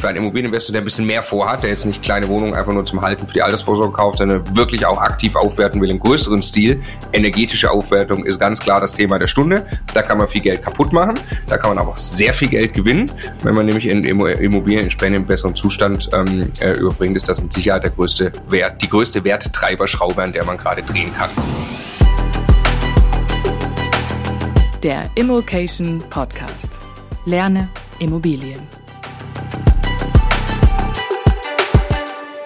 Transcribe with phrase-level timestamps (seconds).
[0.00, 2.86] für einen Immobilieninvestor, der ein bisschen mehr vorhat, der jetzt nicht kleine Wohnungen einfach nur
[2.86, 6.82] zum Halten für die Altersvorsorge kauft, sondern wirklich auch aktiv aufwerten will im größeren Stil.
[7.12, 9.66] Energetische Aufwertung ist ganz klar das Thema der Stunde.
[9.92, 11.20] Da kann man viel Geld kaputt machen.
[11.46, 13.10] Da kann man aber auch sehr viel Geld gewinnen.
[13.42, 17.52] Wenn man nämlich in Immobilien entsprechend im besseren Zustand ähm, äh, überbringt, ist das mit
[17.52, 21.30] Sicherheit der größte Wert, die größte Wertetreiberschraube, an der man gerade drehen kann.
[24.82, 26.78] Der Immokation Podcast.
[27.26, 28.79] Lerne Immobilien.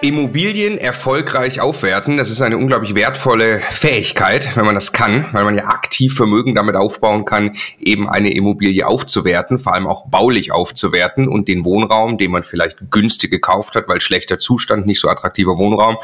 [0.01, 5.55] Immobilien erfolgreich aufwerten, das ist eine unglaublich wertvolle Fähigkeit, wenn man das kann, weil man
[5.55, 11.29] ja aktiv Vermögen damit aufbauen kann, eben eine Immobilie aufzuwerten, vor allem auch baulich aufzuwerten
[11.29, 15.57] und den Wohnraum, den man vielleicht günstig gekauft hat, weil schlechter Zustand, nicht so attraktiver
[15.57, 15.97] Wohnraum,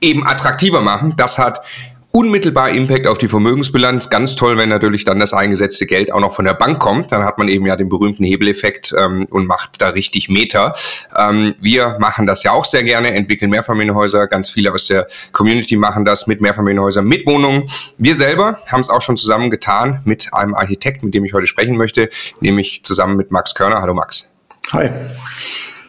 [0.00, 1.14] eben attraktiver machen.
[1.16, 1.62] Das hat
[2.10, 4.08] unmittelbar Impact auf die Vermögensbilanz.
[4.10, 7.12] Ganz toll, wenn natürlich dann das eingesetzte Geld auch noch von der Bank kommt.
[7.12, 10.74] Dann hat man eben ja den berühmten Hebeleffekt ähm, und macht da richtig Meter.
[11.16, 14.26] Ähm, wir machen das ja auch sehr gerne, entwickeln Mehrfamilienhäuser.
[14.26, 17.64] Ganz viele aus der Community machen das mit Mehrfamilienhäusern, mit Wohnungen.
[17.98, 21.46] Wir selber haben es auch schon zusammen getan mit einem Architekt, mit dem ich heute
[21.46, 22.08] sprechen möchte,
[22.40, 23.82] nämlich zusammen mit Max Körner.
[23.82, 24.28] Hallo Max.
[24.72, 24.90] Hi.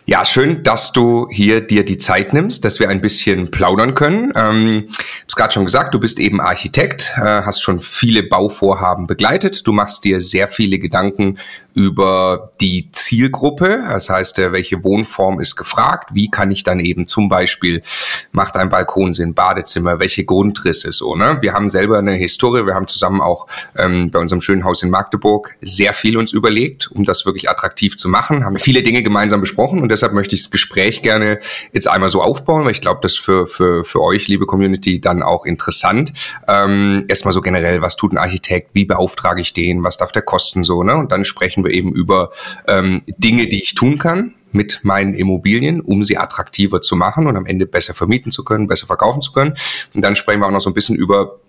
[0.10, 4.34] Ja, schön, dass du hier dir die Zeit nimmst, dass wir ein bisschen plaudern können.
[4.36, 4.88] Ähm,
[5.40, 9.66] gerade schon gesagt, du bist eben Architekt, äh, hast schon viele Bauvorhaben begleitet.
[9.66, 11.38] Du machst dir sehr viele Gedanken
[11.74, 17.06] über die Zielgruppe, das heißt, äh, welche Wohnform ist gefragt, wie kann ich dann eben
[17.06, 17.84] zum Beispiel,
[18.34, 21.16] macht ein Balkon Sinn, Badezimmer, welche Grundrisse so.
[21.16, 21.38] Ne?
[21.40, 24.90] Wir haben selber eine Historie, wir haben zusammen auch ähm, bei unserem schönen Haus in
[24.90, 29.40] Magdeburg sehr viel uns überlegt, um das wirklich attraktiv zu machen, haben viele Dinge gemeinsam
[29.40, 31.40] besprochen und deshalb möchte ich das Gespräch gerne
[31.72, 35.24] jetzt einmal so aufbauen, weil ich glaube, das für, für, für euch, liebe Community, dann
[35.30, 36.14] auch interessant.
[36.48, 40.22] Ähm, erstmal so generell, was tut ein Architekt, wie beauftrage ich den, was darf der
[40.22, 40.96] kosten so, ne?
[40.96, 42.32] Und dann sprechen wir eben über
[42.68, 47.36] ähm, Dinge, die ich tun kann mit meinen Immobilien, um sie attraktiver zu machen und
[47.36, 49.54] am Ende besser vermieten zu können, besser verkaufen zu können.
[49.94, 51.40] Und dann sprechen wir auch noch so ein bisschen über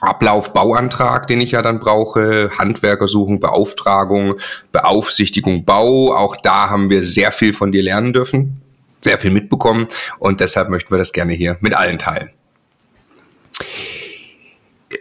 [0.00, 4.34] Ablauf Bauantrag, den ich ja dann brauche, Handwerker suchen, Beauftragung,
[4.72, 6.14] Beaufsichtigung Bau.
[6.14, 8.60] Auch da haben wir sehr viel von dir lernen dürfen,
[9.00, 9.86] sehr viel mitbekommen
[10.18, 12.30] und deshalb möchten wir das gerne hier mit allen teilen.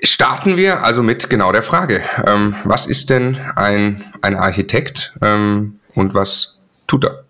[0.01, 5.79] Starten wir also mit genau der Frage, ähm, was ist denn ein, ein Architekt ähm,
[5.93, 7.23] und was tut er?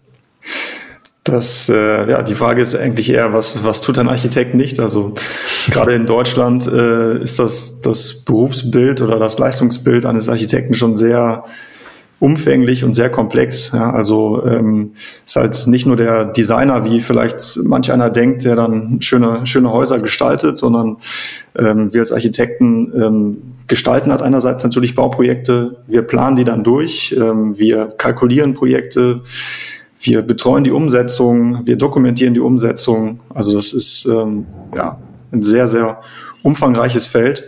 [1.24, 4.80] Das, äh, ja, die Frage ist eigentlich eher, was, was tut ein Architekt nicht?
[4.80, 5.14] Also
[5.72, 11.46] gerade in Deutschland äh, ist das, das Berufsbild oder das Leistungsbild eines Architekten schon sehr
[12.20, 13.72] umfänglich und sehr komplex.
[13.74, 14.94] Ja, also ähm,
[15.26, 19.72] ist halt nicht nur der Designer, wie vielleicht manch einer denkt, der dann schöne, schöne
[19.72, 20.98] Häuser gestaltet, sondern
[21.58, 23.38] ähm, wir als Architekten ähm,
[23.68, 29.22] gestalten hat einerseits natürlich Bauprojekte, wir planen die dann durch, ähm, wir kalkulieren Projekte,
[30.00, 33.22] wir betreuen die Umsetzung, wir dokumentieren die Umsetzung.
[33.34, 34.46] Also das ist ähm,
[34.76, 34.98] ja
[35.32, 36.02] ein sehr, sehr
[36.42, 37.44] umfangreiches Feld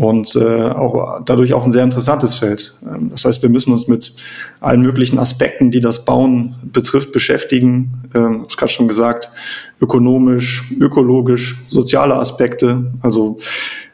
[0.00, 2.74] und äh, auch dadurch auch ein sehr interessantes Feld.
[2.82, 4.14] Ähm, das heißt, wir müssen uns mit
[4.58, 7.92] allen möglichen Aspekten, die das Bauen betrifft, beschäftigen.
[8.14, 9.30] Ähm, ich gerade schon gesagt,
[9.78, 12.92] ökonomisch, ökologisch, soziale Aspekte.
[13.02, 13.36] Also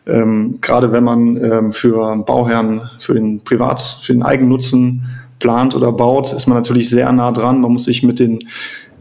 [0.07, 5.07] ähm, gerade wenn man ähm, für Bauherren, für den Privat, für den Eigennutzen
[5.41, 7.61] plant oder baut, ist man natürlich sehr nah dran.
[7.61, 8.39] Man muss sich mit, den,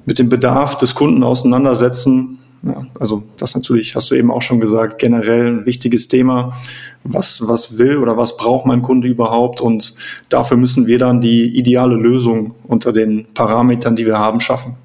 [0.06, 2.40] mit dem Bedarf des Kunden auseinandersetzen.
[2.66, 6.58] Ja, also das natürlich, hast du eben auch schon gesagt, generell ein wichtiges Thema.
[7.04, 9.62] Was, was will oder was braucht mein Kunde überhaupt?
[9.62, 9.94] Und
[10.30, 14.78] dafür müssen wir dann die ideale Lösung unter den Parametern, die wir haben, schaffen.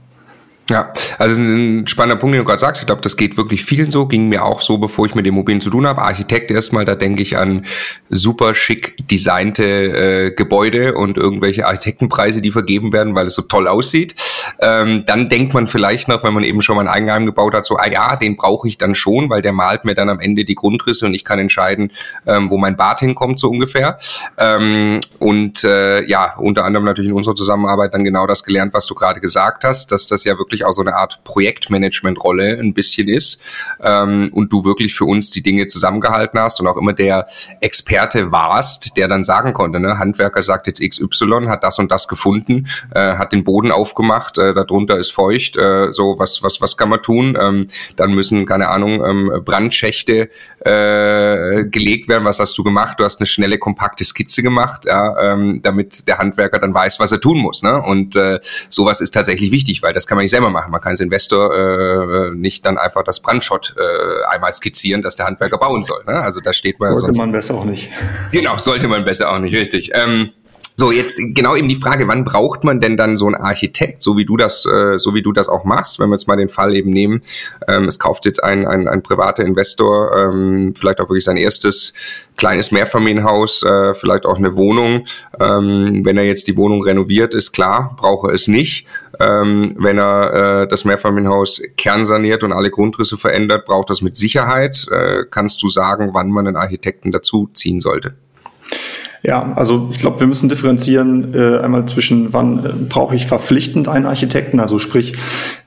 [0.71, 2.81] Ja, also ein spannender Punkt, den du gerade sagst.
[2.81, 4.07] Ich glaube, das geht wirklich vielen so.
[4.07, 6.01] Ging mir auch so, bevor ich mit Immobilien zu tun habe.
[6.01, 7.67] Architekt erstmal, da denke ich an
[8.09, 13.67] super schick designte äh, Gebäude und irgendwelche Architektenpreise, die vergeben werden, weil es so toll
[13.67, 14.15] aussieht.
[14.61, 17.67] Ähm, dann denkt man vielleicht noch, wenn man eben schon mal ein Eigenheim gebaut hat,
[17.67, 20.45] so, ah ja, den brauche ich dann schon, weil der malt mir dann am Ende
[20.45, 21.91] die Grundrisse und ich kann entscheiden,
[22.27, 23.99] ähm, wo mein Bad hinkommt, so ungefähr.
[24.39, 28.87] Ähm, und äh, ja, unter anderem natürlich in unserer Zusammenarbeit dann genau das gelernt, was
[28.87, 32.75] du gerade gesagt hast, dass das ja wirklich wirklich auch so eine Art Projektmanagement-Rolle ein
[32.75, 33.41] bisschen ist
[33.83, 37.27] ähm, und du wirklich für uns die Dinge zusammengehalten hast und auch immer der
[37.61, 42.09] Experte warst, der dann sagen konnte, ne, Handwerker sagt jetzt XY, hat das und das
[42.09, 46.77] gefunden, äh, hat den Boden aufgemacht, äh, darunter ist feucht, äh, so was was was
[46.77, 47.37] kann man tun?
[47.41, 50.29] Ähm, dann müssen keine Ahnung ähm, Brandschächte
[50.61, 52.25] äh, gelegt werden.
[52.25, 53.01] Was hast du gemacht?
[53.01, 57.13] Du hast eine schnelle kompakte Skizze gemacht, ja, ähm, damit der Handwerker dann weiß, was
[57.13, 57.63] er tun muss.
[57.63, 57.81] Ne?
[57.81, 60.71] Und äh, sowas ist tatsächlich wichtig, weil das kann man nicht selber selber machen.
[60.71, 65.27] Man kann als Investor äh, nicht dann einfach das Brandschott äh, einmal skizzieren, dass der
[65.27, 66.03] Handwerker bauen soll.
[66.07, 66.15] Ne?
[66.15, 66.97] Also da steht man.
[66.99, 67.91] Sollte man besser auch nicht.
[68.33, 69.91] Genau, sollte man besser auch nicht, richtig.
[69.95, 70.31] Ähm,
[70.81, 74.17] So, jetzt genau eben die Frage, wann braucht man denn dann so einen Architekt, so
[74.17, 76.49] wie du das, äh, so wie du das auch machst, wenn wir jetzt mal den
[76.49, 77.21] Fall eben nehmen,
[77.69, 81.93] ähm, es kauft jetzt ein, ein, ein privater Investor, ähm, vielleicht auch wirklich sein erstes
[82.39, 85.05] kleines Mehrfamilienhaus, äh, vielleicht auch eine Wohnung.
[85.39, 88.87] Ähm, wenn er jetzt die Wohnung renoviert, ist klar, brauche es nicht.
[89.19, 94.87] Ähm, wenn er äh, das Mehrfamilienhaus kernsaniert und alle Grundrisse verändert, braucht das mit Sicherheit.
[94.91, 98.15] Äh, kannst du sagen, wann man einen Architekten dazu ziehen sollte?
[99.23, 103.87] Ja, also ich glaube, wir müssen differenzieren äh, einmal zwischen, wann äh, brauche ich verpflichtend
[103.87, 105.13] einen Architekten, also sprich,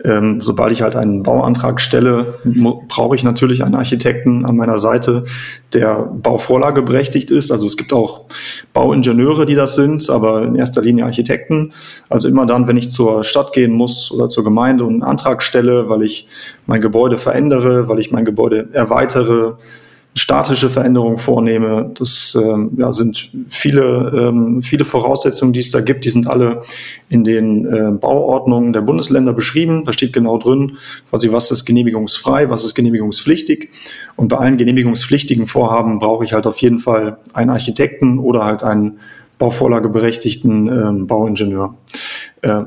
[0.03, 2.39] ähm, sobald ich halt einen Bauantrag stelle,
[2.87, 5.25] brauche ich natürlich einen Architekten an meiner Seite,
[5.71, 7.51] der Bauvorlage berechtigt ist.
[7.51, 8.25] Also es gibt auch
[8.73, 11.73] Bauingenieure, die das sind, aber in erster Linie Architekten.
[12.09, 15.43] Also immer dann, wenn ich zur Stadt gehen muss oder zur Gemeinde und einen Antrag
[15.43, 16.27] stelle, weil ich
[16.65, 19.57] mein Gebäude verändere, weil ich mein Gebäude erweitere,
[20.15, 21.91] statische Veränderungen vornehme.
[21.97, 26.05] Das ähm, ja, sind viele, ähm, viele Voraussetzungen, die es da gibt.
[26.05, 26.61] Die sind alle
[27.09, 29.85] in den äh, Bauordnungen der Bundesländer beschrieben.
[29.85, 30.73] Da steht genau drin,
[31.09, 33.69] quasi, was ist genehmigungsfrei, was ist genehmigungspflichtig.
[34.15, 38.63] Und bei allen genehmigungspflichtigen Vorhaben brauche ich halt auf jeden Fall einen Architekten oder halt
[38.63, 38.99] einen
[39.39, 41.75] Bauvorlageberechtigten ähm, Bauingenieur.
[42.43, 42.63] Äh,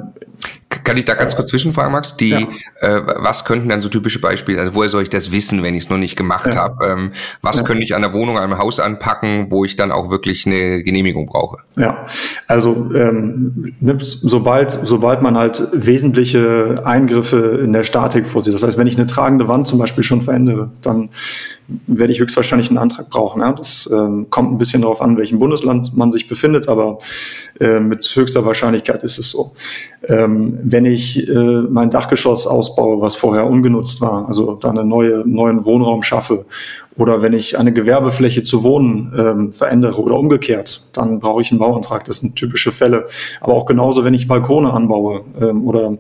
[0.87, 2.17] kann ich da ganz kurz zwischenfragen, Max?
[2.17, 2.49] Die, ja.
[2.81, 5.85] äh, was könnten dann so typische Beispiele, also woher soll ich das wissen, wenn ich
[5.85, 6.57] es noch nicht gemacht ja.
[6.57, 6.87] habe?
[6.87, 7.13] Ähm,
[7.43, 7.65] was ja.
[7.65, 10.83] könnte ich an der Wohnung, an einem Haus anpacken, wo ich dann auch wirklich eine
[10.85, 11.59] Genehmigung brauche?
[11.77, 12.07] Ja,
[12.47, 18.79] also ähm, ne, sobald, sobald man halt wesentliche Eingriffe in der Statik vorsieht, das heißt,
[18.79, 21.11] wenn ich eine tragende Wand zum Beispiel schon verändere, dann
[21.87, 23.41] werde ich höchstwahrscheinlich einen Antrag brauchen.
[23.41, 23.53] Ja?
[23.53, 26.99] Das ähm, kommt ein bisschen darauf an, welchem Bundesland man sich befindet, aber
[27.61, 29.53] äh, mit höchster Wahrscheinlichkeit ist es so.
[30.09, 35.25] Ähm, wenn ich äh, mein Dachgeschoss ausbaue, was vorher ungenutzt war, also da einen neue,
[35.27, 36.47] neuen Wohnraum schaffe,
[36.99, 41.61] oder wenn ich eine Gewerbefläche zu wohnen ähm, verändere oder umgekehrt, dann brauche ich einen
[41.61, 42.05] Bauantrag.
[42.05, 43.07] Das sind typische Fälle.
[43.41, 45.99] Aber auch genauso, wenn ich Balkone anbaue ähm, oder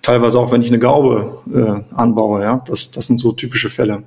[0.00, 2.42] teilweise auch, wenn ich eine Gaube äh, anbaue.
[2.42, 4.04] Ja, das, das sind so typische Fälle.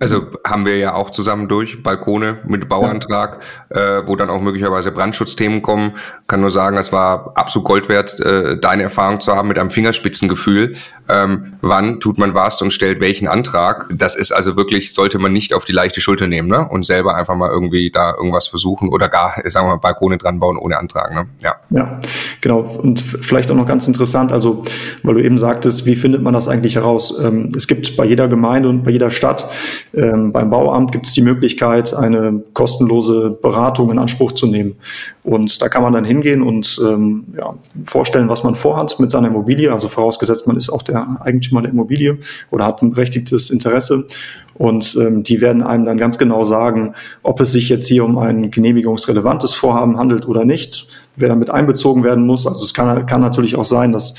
[0.00, 3.40] Also haben wir ja auch zusammen durch, Balkone mit Bauantrag,
[3.74, 3.98] ja.
[3.98, 5.92] äh, wo dann auch möglicherweise Brandschutzthemen kommen.
[6.28, 9.70] Kann nur sagen, es war absolut Gold wert, äh, deine Erfahrung zu haben mit einem
[9.70, 10.76] Fingerspitzengefühl.
[11.10, 13.88] Ähm, wann tut man was und stellt welchen Antrag?
[13.90, 16.68] Das ist also wirklich, sollte man nicht auf die leichte Schulter nehmen ne?
[16.68, 20.38] und selber einfach mal irgendwie da irgendwas versuchen oder gar, sagen wir mal, Balkone dran
[20.38, 21.14] bauen ohne Antrag.
[21.14, 21.26] Ne?
[21.42, 21.56] Ja.
[21.70, 21.98] ja,
[22.40, 22.60] genau.
[22.60, 24.62] Und vielleicht auch noch ganz interessant, also
[25.02, 27.18] weil du eben sagtest, wie findet man das eigentlich heraus?
[27.24, 29.48] Ähm, es gibt bei jeder Gemeinde und bei jeder Stadt
[29.94, 34.76] ähm, beim Bauamt gibt es die Möglichkeit, eine kostenlose Beratung in Anspruch zu nehmen.
[35.22, 37.54] Und da kann man dann hingehen und ähm, ja,
[37.84, 39.72] vorstellen, was man vorhat mit seiner Immobilie.
[39.72, 42.18] Also vorausgesetzt, man ist auch der Eigentümer der Immobilie
[42.50, 44.06] oder hat ein berechtigtes Interesse.
[44.54, 48.18] Und ähm, die werden einem dann ganz genau sagen, ob es sich jetzt hier um
[48.18, 52.46] ein genehmigungsrelevantes Vorhaben handelt oder nicht, wer damit einbezogen werden muss.
[52.46, 54.14] Also es kann, kann natürlich auch sein, dass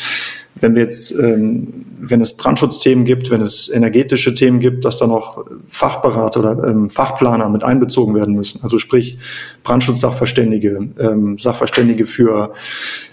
[0.56, 5.08] wenn wir jetzt, ähm, wenn es Brandschutzthemen gibt, wenn es energetische Themen gibt, dass da
[5.08, 8.62] noch Fachberater oder ähm, Fachplaner mit einbezogen werden müssen.
[8.64, 9.20] Also sprich
[9.64, 12.54] Brandschutzsachverständige, ähm, Sachverständige für,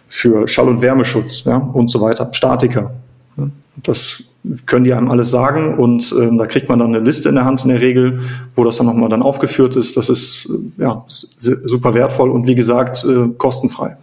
[0.08, 2.94] für Schall- und Wärmeschutz ja, und so weiter, Statiker.
[3.36, 3.48] Ja.
[3.82, 4.24] Das
[4.64, 7.44] können die einem alles sagen und ähm, da kriegt man dann eine Liste in der
[7.44, 8.20] Hand in der Regel,
[8.54, 9.96] wo das dann nochmal dann aufgeführt ist.
[9.96, 10.48] Das ist
[10.78, 13.96] äh, ja super wertvoll und wie gesagt äh, kostenfrei.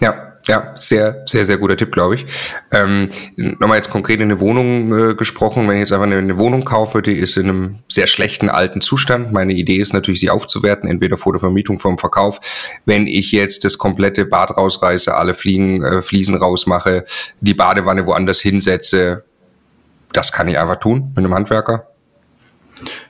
[0.00, 2.26] Ja, ja, sehr, sehr, sehr guter Tipp, glaube ich.
[2.72, 5.68] Ähm, Nochmal jetzt konkret in eine Wohnung äh, gesprochen.
[5.68, 8.80] Wenn ich jetzt einfach eine, eine, Wohnung kaufe, die ist in einem sehr schlechten alten
[8.80, 9.30] Zustand.
[9.30, 12.40] Meine Idee ist natürlich, sie aufzuwerten, entweder vor der Vermietung, vor dem Verkauf.
[12.86, 17.04] Wenn ich jetzt das komplette Bad rausreiße, alle Fliegen, äh, Fliesen rausmache,
[17.40, 19.24] die Badewanne woanders hinsetze,
[20.14, 21.88] das kann ich einfach tun mit einem Handwerker.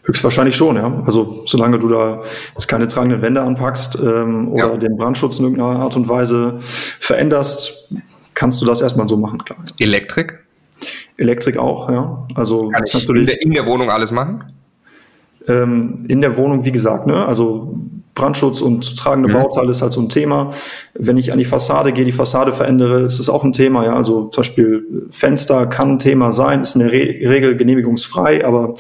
[0.05, 1.03] Höchstwahrscheinlich schon, ja.
[1.05, 2.23] Also solange du da
[2.55, 4.77] jetzt keine tragenden Wände anpackst ähm, oder ja.
[4.77, 7.93] den Brandschutz in irgendeiner Art und Weise veränderst,
[8.35, 9.59] kannst du das erstmal so machen, klar.
[9.79, 10.39] Elektrik?
[11.17, 12.27] Elektrik auch, ja.
[12.35, 14.45] Also Kann ich natürlich in der, in der Wohnung alles machen?
[15.49, 17.75] Ähm, in der Wohnung, wie gesagt, ne, also
[18.19, 19.35] Brandschutz und tragende mhm.
[19.35, 20.51] Bauteile ist halt so ein Thema.
[20.95, 23.85] Wenn ich an die Fassade gehe, die Fassade verändere, ist es auch ein Thema.
[23.85, 28.45] Ja, also zum Beispiel Fenster kann ein Thema sein, ist in der Re Regel genehmigungsfrei,
[28.45, 28.75] aber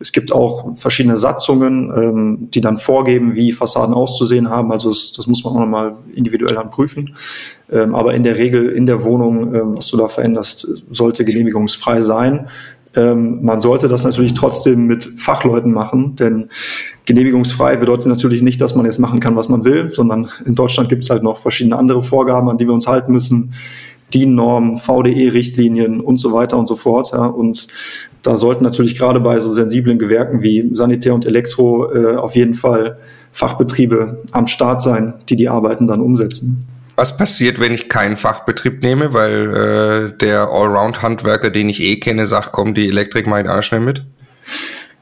[0.00, 4.70] es gibt auch verschiedene Satzungen, ähm, die dann vorgeben, wie Fassaden auszusehen haben.
[4.70, 7.16] Also das, das muss man auch nochmal individuell dann prüfen.
[7.72, 12.02] Ähm, aber in der Regel in der Wohnung, ähm, was du da veränderst, sollte genehmigungsfrei
[12.02, 12.48] sein.
[12.96, 16.48] Ähm, man sollte das natürlich trotzdem mit Fachleuten machen, denn
[17.06, 20.88] genehmigungsfrei bedeutet natürlich nicht, dass man jetzt machen kann, was man will, sondern in Deutschland
[20.88, 23.54] gibt es halt noch verschiedene andere Vorgaben, an die wir uns halten müssen.
[24.12, 27.10] DIN-Normen, VDE-Richtlinien und so weiter und so fort.
[27.12, 27.26] Ja.
[27.26, 27.66] Und
[28.22, 32.54] da sollten natürlich gerade bei so sensiblen Gewerken wie Sanitär und Elektro äh, auf jeden
[32.54, 32.98] Fall
[33.32, 36.64] Fachbetriebe am Start sein, die die Arbeiten dann umsetzen.
[36.96, 42.26] Was passiert, wenn ich keinen Fachbetrieb nehme, weil äh, der Allround-Handwerker, den ich eh kenne,
[42.26, 44.04] sagt, komm, die Elektrik macht auch schnell mit?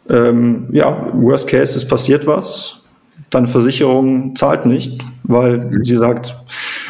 [0.09, 2.85] Ähm, ja, worst case, es passiert was.
[3.31, 5.85] Deine Versicherung zahlt nicht, weil mhm.
[5.85, 6.35] sie sagt,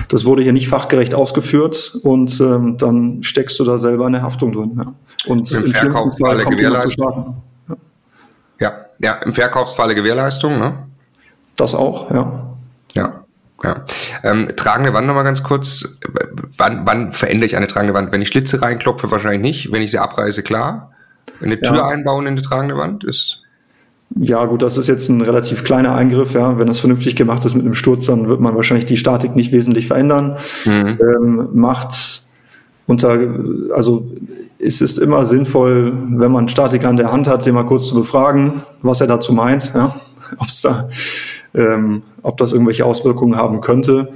[0.09, 4.23] das wurde hier nicht fachgerecht ausgeführt und ähm, dann steckst du da selber in der
[4.23, 4.73] Haftung drin.
[4.76, 4.94] Ja.
[5.26, 7.42] Und im Verkaufsfalle Gewährleistung.
[7.68, 7.76] Ja.
[8.61, 8.73] ja.
[9.00, 10.75] ja, im Verkaufsfalle Gewährleistung, ne?
[11.56, 12.56] Das auch, ja.
[12.94, 13.22] Ja.
[13.64, 13.85] Ja.
[14.25, 16.00] Ähm, tragende Wand nochmal ganz kurz.
[16.59, 18.12] Wann, wann verändere ich eine tragende Wand?
[18.12, 19.73] Wenn ich Schlitze reinklopfe, wahrscheinlich nicht.
[19.73, 20.92] Wenn ich sie abreiße, klar.
[21.40, 21.87] Eine Tür ja.
[21.87, 23.42] einbauen in die tragende Wand ist.
[24.21, 26.35] Ja, gut, das ist jetzt ein relativ kleiner Eingriff.
[26.35, 26.59] Ja.
[26.59, 29.52] Wenn das vernünftig gemacht ist mit einem Sturz, dann wird man wahrscheinlich die Statik nicht
[29.52, 30.37] wesentlich verändern.
[30.64, 30.99] Mhm.
[31.00, 32.23] Ähm, macht
[32.87, 33.19] unter,
[33.75, 34.11] also
[34.59, 37.95] es ist immer sinnvoll, wenn man Statik an der Hand hat, sie mal kurz zu
[37.95, 39.95] befragen, was er dazu meint, ja.
[40.38, 40.88] ob es da,
[41.54, 44.12] ähm, ob das irgendwelche Auswirkungen haben könnte.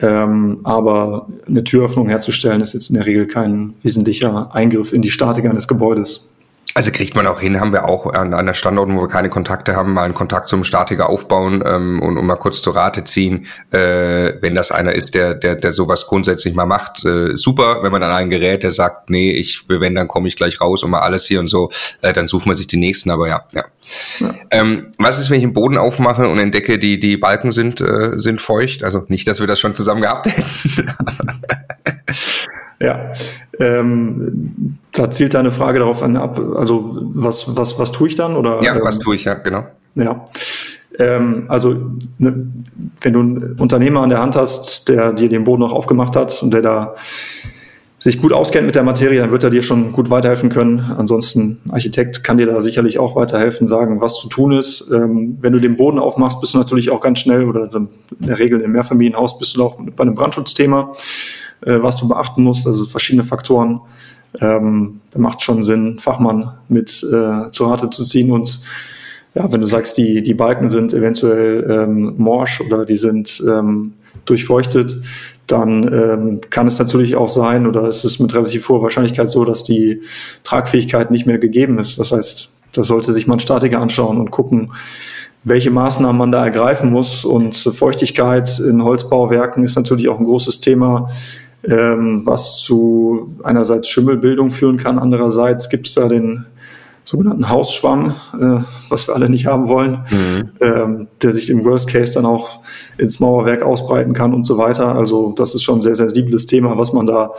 [0.00, 5.10] Ähm, aber eine Türöffnung herzustellen ist jetzt in der Regel kein wesentlicher Eingriff in die
[5.10, 6.31] Statik eines Gebäudes.
[6.74, 9.28] Also kriegt man auch hin, haben wir auch an, an der Standorten, wo wir keine
[9.28, 13.04] Kontakte haben, mal einen Kontakt zum Statiker aufbauen ähm, und, und mal kurz zur Rate
[13.04, 17.04] ziehen, äh, wenn das einer ist, der, der, der sowas grundsätzlich mal macht.
[17.04, 20.36] Äh, super, wenn man dann ein Gerät, der sagt, nee, ich, wenn, dann komme ich
[20.36, 23.10] gleich raus und mal alles hier und so, äh, dann sucht man sich die nächsten,
[23.10, 23.64] aber ja, ja.
[24.20, 24.34] ja.
[24.50, 28.18] Ähm, was ist, wenn ich den Boden aufmache und entdecke, die, die Balken sind, äh,
[28.18, 28.82] sind feucht?
[28.82, 30.44] Also nicht, dass wir das schon zusammen gehabt hätten.
[32.80, 33.12] Ja,
[33.60, 38.34] ähm, da zielt deine Frage darauf an, ab, also was, was, was tue ich dann?
[38.34, 39.64] Oder, ja, was ähm, tue ich, ja, genau.
[39.94, 40.24] Ja.
[40.98, 41.76] Ähm, also,
[42.18, 42.46] ne,
[43.00, 46.42] wenn du einen Unternehmer an der Hand hast, der dir den Boden noch aufgemacht hat
[46.42, 46.94] und der da
[48.02, 50.80] sich gut auskennt mit der Materie, dann wird er dir schon gut weiterhelfen können.
[50.80, 54.90] Ansonsten, Architekt kann dir da sicherlich auch weiterhelfen, sagen, was zu tun ist.
[54.92, 57.88] Ähm, wenn du den Boden aufmachst, bist du natürlich auch ganz schnell oder in
[58.18, 60.90] der Regel im Mehrfamilienhaus bist du auch bei einem Brandschutzthema
[61.66, 63.80] was du beachten musst, also verschiedene Faktoren.
[64.40, 68.60] Ähm, da macht schon Sinn, Fachmann mit äh, zur Rate zu ziehen und
[69.34, 73.94] ja, wenn du sagst, die, die Balken sind eventuell ähm, morsch oder die sind ähm,
[74.26, 74.98] durchfeuchtet,
[75.46, 79.44] dann ähm, kann es natürlich auch sein oder es ist mit relativ hoher Wahrscheinlichkeit so,
[79.44, 80.02] dass die
[80.44, 81.98] Tragfähigkeit nicht mehr gegeben ist.
[81.98, 84.72] Das heißt, das sollte sich mal ein Statiker anschauen und gucken,
[85.44, 87.24] welche Maßnahmen man da ergreifen muss.
[87.24, 91.10] Und Feuchtigkeit in Holzbauwerken ist natürlich auch ein großes Thema
[91.68, 96.46] ähm, was zu einerseits Schimmelbildung führen kann, andererseits gibt es da den
[97.04, 100.50] sogenannten Hausschwamm, äh, was wir alle nicht haben wollen, mhm.
[100.60, 102.60] ähm, der sich im Worst Case dann auch
[102.96, 104.94] ins Mauerwerk ausbreiten kann und so weiter.
[104.94, 107.32] Also das ist schon ein sehr sensibles Thema, was man da,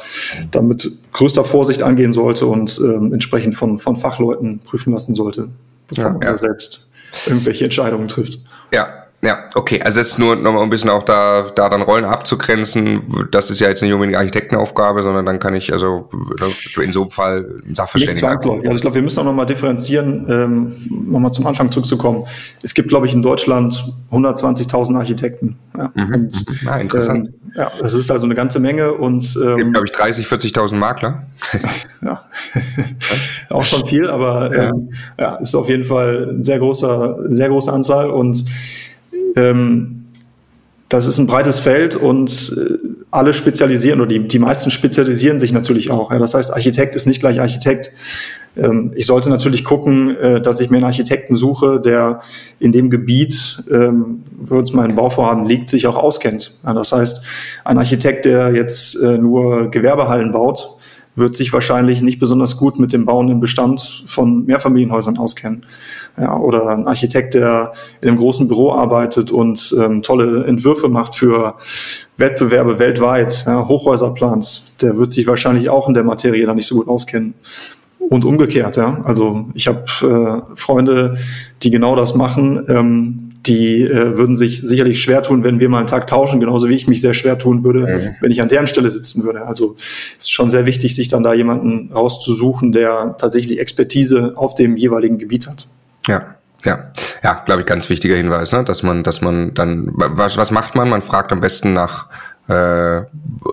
[0.51, 5.47] da mit größter Vorsicht angehen sollte und ähm, entsprechend von, von Fachleuten prüfen lassen sollte,
[5.87, 6.37] bevor ja, man ja.
[6.37, 6.89] selbst
[7.27, 8.39] irgendwelche Entscheidungen trifft.
[8.73, 9.81] Ja, ja, okay.
[9.81, 13.27] Also das ist nur nochmal ein bisschen auch da, da dann Rollen abzugrenzen.
[13.31, 16.09] Das ist ja jetzt nicht unbedingt Architektenaufgabe, sondern dann kann ich also
[16.81, 18.39] in so einem Fall ein Sachverständiger.
[18.41, 20.73] Also ich glaube, wir müssen auch nochmal differenzieren, ähm,
[21.09, 22.25] nochmal zum Anfang zurückzukommen.
[22.61, 25.55] Es gibt, glaube ich, in Deutschland 120.000 Architekten.
[25.77, 26.13] Ja, mhm.
[26.13, 27.27] und, ah, interessant.
[27.27, 30.75] Ähm, ja, das ist also eine ganze Menge und ähm, gibt, glaube ich, 30, 40.000
[30.75, 31.27] Makler.
[32.01, 32.23] ja,
[33.49, 35.25] auch schon viel, aber ähm, ja.
[35.25, 38.43] ja, ist auf jeden Fall eine sehr großer, sehr große Anzahl und
[39.35, 40.05] ähm,
[40.93, 42.77] das ist ein breites Feld und äh,
[43.09, 46.11] alle spezialisieren oder die, die meisten spezialisieren sich natürlich auch.
[46.11, 46.19] Ja.
[46.19, 47.91] Das heißt, Architekt ist nicht gleich Architekt.
[48.55, 52.21] Ähm, ich sollte natürlich gucken, äh, dass ich mir einen Architekten suche, der
[52.59, 56.55] in dem Gebiet, ähm, wo uns mein Bauvorhaben liegt, sich auch auskennt.
[56.63, 57.23] Ja, das heißt,
[57.63, 60.72] ein Architekt, der jetzt äh, nur Gewerbehallen baut,
[61.15, 65.65] wird sich wahrscheinlich nicht besonders gut mit dem bauenden Bestand von Mehrfamilienhäusern auskennen.
[66.17, 71.15] Ja, oder ein Architekt, der in einem großen Büro arbeitet und ähm, tolle Entwürfe macht
[71.15, 71.55] für
[72.17, 76.75] Wettbewerbe weltweit, ja, Hochhäuserplans, der wird sich wahrscheinlich auch in der Materie da nicht so
[76.75, 77.33] gut auskennen.
[78.09, 79.01] Und umgekehrt, ja.
[79.05, 81.15] Also ich habe äh, Freunde,
[81.63, 82.63] die genau das machen.
[82.67, 86.69] Ähm, die äh, würden sich sicherlich schwer tun, wenn wir mal einen Tag tauschen, genauso
[86.69, 88.15] wie ich mich sehr schwer tun würde, mhm.
[88.21, 89.45] wenn ich an deren Stelle sitzen würde.
[89.45, 89.75] Also
[90.17, 94.77] es ist schon sehr wichtig, sich dann da jemanden rauszusuchen, der tatsächlich Expertise auf dem
[94.77, 95.67] jeweiligen Gebiet hat.
[96.07, 96.35] Ja.
[96.65, 96.93] Ja,
[97.25, 98.63] ja, glaube ich, ganz wichtiger Hinweis, ne?
[98.63, 100.87] dass man, dass man dann, was, was macht man?
[100.87, 102.07] Man fragt am besten nach
[102.47, 103.01] äh,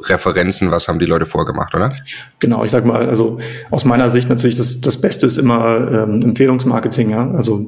[0.04, 1.92] Referenzen, was haben die Leute vorgemacht, oder?
[2.38, 3.38] Genau, ich sag mal, also
[3.70, 7.30] aus meiner Sicht natürlich das, das Beste ist immer ähm, Empfehlungsmarketing, ja.
[7.30, 7.66] Also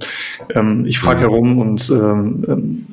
[0.54, 1.30] ähm, ich frage mhm.
[1.30, 2.86] herum und ähm, ähm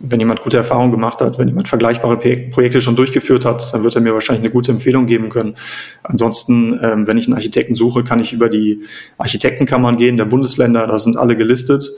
[0.00, 3.96] wenn jemand gute Erfahrungen gemacht hat, wenn jemand vergleichbare Projekte schon durchgeführt hat, dann wird
[3.96, 5.56] er mir wahrscheinlich eine gute Empfehlung geben können.
[6.02, 8.82] Ansonsten, ähm, wenn ich einen Architekten suche, kann ich über die
[9.18, 11.90] Architektenkammern gehen der Bundesländer, da sind alle gelistet.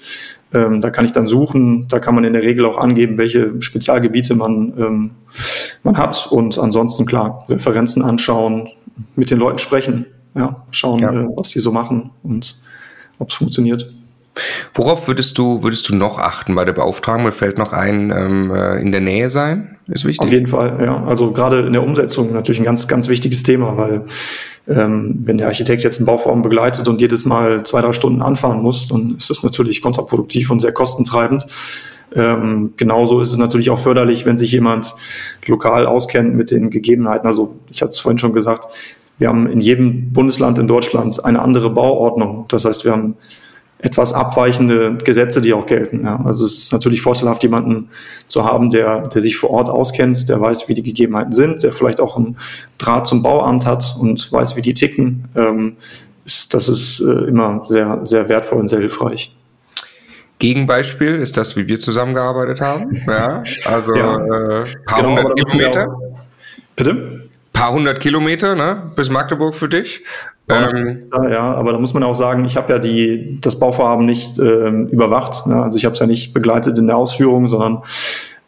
[0.53, 3.61] Ähm, da kann ich dann suchen, da kann man in der Regel auch angeben, welche
[3.61, 5.11] Spezialgebiete man, ähm,
[5.83, 8.69] man hat und ansonsten klar, Referenzen anschauen,
[9.17, 11.13] mit den Leuten sprechen, ja, schauen, ja.
[11.13, 12.59] Äh, was sie so machen und
[13.19, 13.93] ob es funktioniert.
[14.75, 17.25] Worauf würdest du, würdest du noch achten bei der Beauftragung?
[17.25, 20.25] Mir fällt noch ein, ähm, äh, in der Nähe sein, ist wichtig.
[20.25, 21.05] Auf jeden Fall, ja.
[21.05, 24.05] Also gerade in der Umsetzung natürlich ein ganz, ganz wichtiges Thema, weil
[24.69, 28.63] ähm, wenn der Architekt jetzt einen Bauvorhaben begleitet und jedes Mal zwei, drei Stunden anfahren
[28.63, 31.47] muss, dann ist das natürlich kontraproduktiv und sehr kostentreibend.
[32.15, 34.95] Ähm, genauso ist es natürlich auch förderlich, wenn sich jemand
[35.47, 37.27] lokal auskennt mit den Gegebenheiten.
[37.27, 38.67] Also ich hatte es vorhin schon gesagt,
[39.19, 42.47] wir haben in jedem Bundesland in Deutschland eine andere Bauordnung.
[42.49, 43.17] Das heißt, wir haben
[43.83, 46.05] etwas abweichende Gesetze, die auch gelten.
[46.05, 46.21] Ja.
[46.25, 47.89] Also es ist natürlich vorteilhaft, jemanden
[48.27, 51.73] zu haben, der, der sich vor Ort auskennt, der weiß, wie die Gegebenheiten sind, der
[51.73, 52.37] vielleicht auch einen
[52.79, 55.29] Draht zum Bauamt hat und weiß, wie die ticken.
[55.35, 55.77] Ähm,
[56.25, 59.35] ist, das ist äh, immer sehr, sehr wertvoll und sehr hilfreich.
[60.39, 63.03] Gegenbeispiel ist das, wie wir zusammengearbeitet haben.
[63.07, 64.17] Ja, also ja.
[64.17, 65.99] Äh, paar genau, hundert Kilometer.
[66.77, 67.29] Bitte?
[67.53, 70.03] Paar hundert Kilometer, ne, bis Magdeburg für dich.
[70.51, 74.39] Ähm, ja, aber da muss man auch sagen, ich habe ja die, das Bauvorhaben nicht
[74.39, 75.47] ähm, überwacht.
[75.47, 75.63] Ne?
[75.63, 77.83] Also ich habe es ja nicht begleitet in der Ausführung, sondern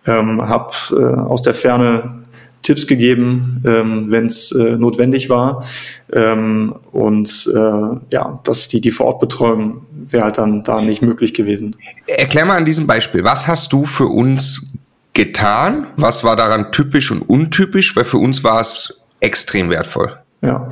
[0.06, 2.22] ähm, habe äh, aus der Ferne
[2.62, 5.64] Tipps gegeben, ähm, wenn es äh, notwendig war.
[6.12, 11.76] Ähm, und äh, ja, dass die, die Vorortbetreuung wäre halt dann da nicht möglich gewesen.
[12.06, 14.72] Erklär mal an diesem Beispiel, was hast du für uns
[15.12, 15.88] getan?
[15.96, 17.96] Was war daran typisch und untypisch?
[17.96, 20.16] Weil für uns war es extrem wertvoll.
[20.40, 20.68] Ja,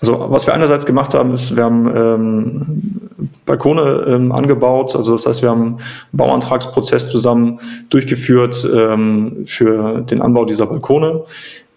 [0.00, 3.00] also was wir einerseits gemacht haben, ist, wir haben ähm,
[3.46, 4.94] Balkone ähm, angebaut.
[4.94, 5.78] Also das heißt, wir haben einen
[6.12, 11.24] Bauantragsprozess zusammen durchgeführt ähm, für den Anbau dieser Balkone.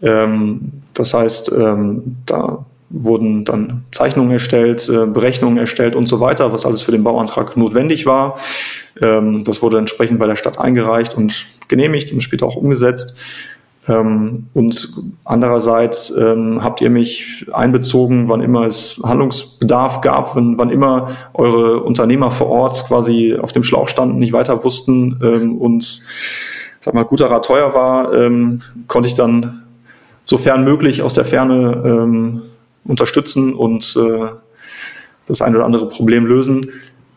[0.02, 6.52] Ähm, das heißt, ähm, da wurden dann Zeichnungen erstellt, äh, Berechnungen erstellt und so weiter,
[6.54, 8.38] was alles für den Bauantrag notwendig war.
[9.02, 13.18] Ähm, das wurde entsprechend bei der Stadt eingereicht und genehmigt und später auch umgesetzt.
[13.88, 14.94] Ähm, und
[15.26, 21.82] andererseits ähm, habt ihr mich einbezogen, wann immer es Handlungsbedarf gab, wenn, wann immer eure
[21.84, 26.04] Unternehmer vor Ort quasi auf dem Schlauch standen, nicht weiter wussten ähm, und
[26.80, 28.12] sag mal, guter Rat teuer war,
[28.88, 29.62] konnte ich dann
[30.26, 32.42] sofern möglich aus der Ferne
[32.86, 34.30] unterstützen und äh,
[35.28, 36.72] das ein oder andere Problem lösen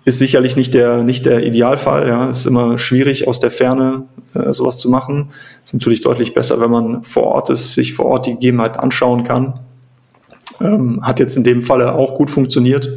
[0.05, 2.09] ist sicherlich nicht der, nicht der Idealfall.
[2.09, 5.31] Ja, ist immer schwierig aus der Ferne äh, sowas zu machen.
[5.65, 9.25] Ist natürlich deutlich besser, wenn man vor Ort ist, sich vor Ort die Gegebenheiten anschauen
[9.25, 9.61] kann.
[10.61, 12.89] Ähm, hat jetzt in dem Falle auch gut funktioniert.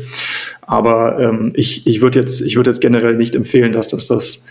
[0.61, 4.45] Aber ähm, ich, ich würde jetzt, ich würde jetzt generell nicht empfehlen, dass das, das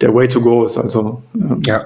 [0.00, 0.78] der Way to go ist.
[0.78, 1.84] Also ähm, ja.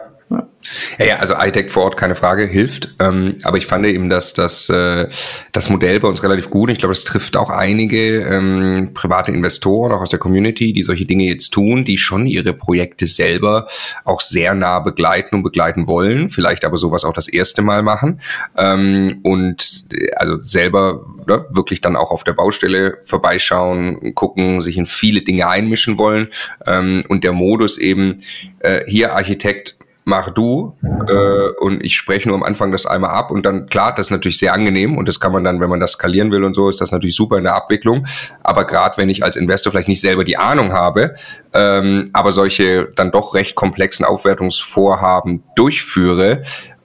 [0.99, 2.90] Ja, ja, also iTech vor Ort, keine Frage, hilft.
[3.01, 5.09] Ähm, aber ich fand eben, dass das, äh,
[5.53, 6.71] das Modell bei uns relativ gut.
[6.71, 11.05] Ich glaube, das trifft auch einige ähm, private Investoren, auch aus der Community, die solche
[11.05, 13.66] Dinge jetzt tun, die schon ihre Projekte selber
[14.05, 18.21] auch sehr nah begleiten und begleiten wollen, vielleicht aber sowas auch das erste Mal machen.
[18.57, 24.77] Ähm, und äh, also selber ne, wirklich dann auch auf der Baustelle vorbeischauen, gucken, sich
[24.77, 26.29] in viele Dinge einmischen wollen.
[26.66, 28.23] Ähm, und der Modus eben,
[28.61, 30.77] äh, hier Architekt, mach du
[31.09, 34.11] äh, und ich spreche nur am Anfang das einmal ab und dann klar, das ist
[34.11, 36.69] natürlich sehr angenehm und das kann man dann, wenn man das skalieren will und so,
[36.69, 38.07] ist das natürlich super in der Abwicklung.
[38.43, 41.15] Aber gerade wenn ich als Investor vielleicht nicht selber die Ahnung habe,
[41.55, 46.43] ähm, aber solche dann doch recht komplexen Aufwertungsvorhaben durchführe,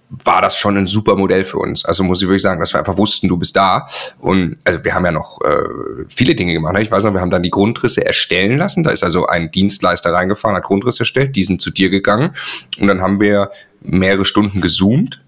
[0.09, 1.83] war das schon ein super Modell für uns.
[1.83, 3.87] Also muss ich wirklich sagen, dass wir einfach wussten, du bist da.
[4.19, 6.73] Und also wir haben ja noch äh, viele Dinge gemacht.
[6.73, 6.81] Ne?
[6.81, 8.83] Ich weiß noch, wir haben dann die Grundrisse erstellen lassen.
[8.83, 12.31] Da ist also ein Dienstleister reingefahren, hat Grundrisse erstellt, die sind zu dir gegangen.
[12.79, 15.21] Und dann haben wir mehrere Stunden gezoomt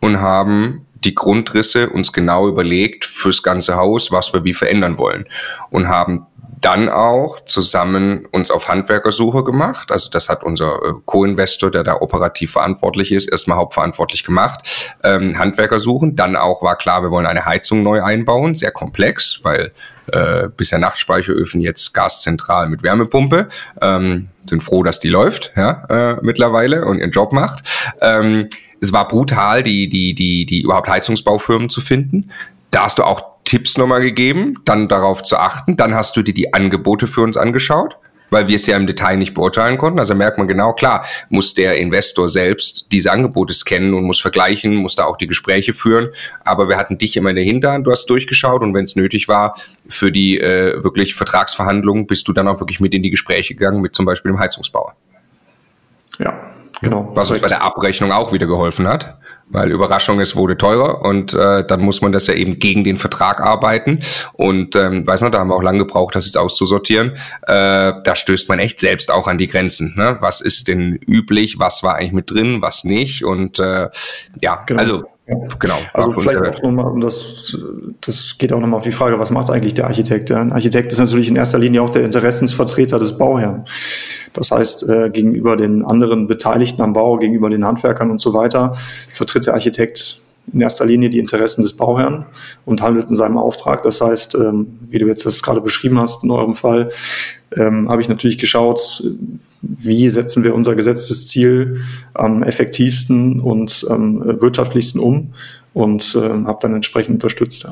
[0.00, 5.26] und haben die Grundrisse uns genau überlegt fürs ganze Haus, was wir wie verändern wollen.
[5.70, 6.26] Und haben
[6.62, 9.90] dann auch zusammen uns auf Handwerkersuche gemacht.
[9.92, 14.96] Also das hat unser äh, Co-Investor, der da operativ verantwortlich ist, erstmal hauptverantwortlich gemacht.
[15.02, 16.16] Ähm, Handwerker suchen.
[16.16, 18.54] Dann auch war klar, wir wollen eine Heizung neu einbauen.
[18.54, 19.72] Sehr komplex, weil
[20.12, 23.48] äh, bisher Nachtspeicheröfen, jetzt Gaszentral mit Wärmepumpe.
[23.80, 27.64] Ähm, sind froh, dass die läuft ja, äh, mittlerweile und ihren Job macht.
[28.00, 28.48] Ähm,
[28.80, 32.30] es war brutal, die, die, die, die überhaupt Heizungsbaufirmen zu finden.
[32.70, 35.76] Da hast du auch Tipps nochmal gegeben, dann darauf zu achten.
[35.76, 37.96] Dann hast du dir die Angebote für uns angeschaut,
[38.30, 39.98] weil wir es ja im Detail nicht beurteilen konnten.
[39.98, 44.76] Also merkt man genau, klar, muss der Investor selbst diese Angebote scannen und muss vergleichen,
[44.76, 46.10] muss da auch die Gespräche führen.
[46.44, 49.28] Aber wir hatten dich immer in der Hinterhand, du hast durchgeschaut und wenn es nötig
[49.28, 49.56] war,
[49.88, 53.82] für die äh, wirklich Vertragsverhandlungen bist du dann auch wirklich mit in die Gespräche gegangen,
[53.82, 54.94] mit zum Beispiel dem Heizungsbauer.
[56.18, 56.52] Ja,
[56.82, 57.12] Genau.
[57.14, 59.16] Was uns bei der Abrechnung auch wieder geholfen hat
[59.52, 62.96] weil Überraschung es wurde teurer und äh, dann muss man das ja eben gegen den
[62.96, 64.00] Vertrag arbeiten
[64.32, 67.12] und ähm, weiß noch, da haben wir auch lange gebraucht, das jetzt auszusortieren.
[67.42, 69.94] Äh, da stößt man echt selbst auch an die Grenzen.
[69.96, 70.16] Ne?
[70.20, 71.58] Was ist denn üblich?
[71.58, 72.62] Was war eigentlich mit drin?
[72.62, 73.24] Was nicht?
[73.24, 73.88] Und äh,
[74.40, 74.80] ja, genau.
[74.80, 75.04] also
[75.60, 75.76] Genau.
[75.94, 77.56] Also vielleicht auch nochmal, um das,
[78.00, 80.30] das geht auch nochmal auf die Frage, was macht eigentlich der Architekt?
[80.32, 83.64] Ein Architekt ist natürlich in erster Linie auch der Interessensvertreter des Bauherrn.
[84.32, 88.74] Das heißt, äh, gegenüber den anderen Beteiligten am Bau, gegenüber den Handwerkern und so weiter,
[89.12, 92.26] vertritt der Architekt in erster Linie die Interessen des Bauherrn
[92.64, 93.82] und handelt in seinem Auftrag.
[93.84, 96.90] Das heißt, ähm, wie du jetzt das gerade beschrieben hast, in eurem Fall,
[97.56, 99.04] ähm, habe ich natürlich geschaut,
[99.60, 101.82] wie setzen wir unser gesetztes Ziel
[102.14, 105.34] am effektivsten und am wirtschaftlichsten um
[105.74, 107.64] und ähm, habe dann entsprechend unterstützt.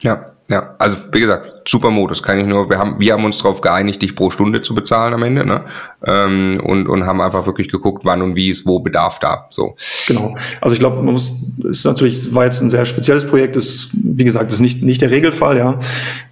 [0.00, 0.31] Ja.
[0.52, 2.22] Ja, also wie gesagt, super Modus.
[2.22, 5.14] Kann ich nur, wir haben, wir haben uns darauf geeinigt, dich pro Stunde zu bezahlen
[5.14, 5.64] am Ende, ne?
[6.04, 9.46] Ähm, und, und haben einfach wirklich geguckt, wann und wie ist wo Bedarf da.
[9.48, 9.76] So.
[10.06, 10.36] Genau.
[10.60, 11.32] Also ich glaube, man muss,
[11.64, 15.10] ist natürlich, war jetzt ein sehr spezielles Projekt, ist, wie gesagt, ist nicht, nicht der
[15.10, 15.78] Regelfall, ja.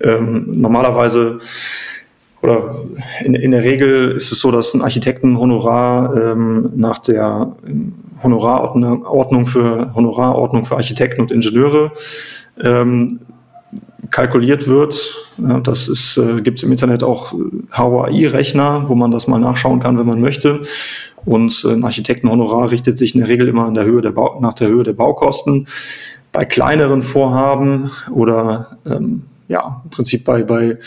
[0.02, 1.38] Ähm, normalerweise
[2.42, 2.74] oder
[3.24, 7.56] in, in der Regel ist es so, dass ein Architektenhonorar ähm, nach der
[8.22, 11.92] Honorarordnung für Honorarordnung für Architekten und Ingenieure
[12.62, 13.20] ähm,
[14.10, 15.28] kalkuliert wird.
[15.62, 17.34] Das ist, äh, gibt es im Internet auch
[17.76, 20.62] HOAI-Rechner, wo man das mal nachschauen kann, wenn man möchte.
[21.24, 24.84] Und äh, ein Architektenhonorar richtet sich in der Regel immer der der nach der Höhe
[24.84, 25.66] der Baukosten.
[26.32, 30.78] Bei kleineren Vorhaben oder ähm, ja, im Prinzip bei, bei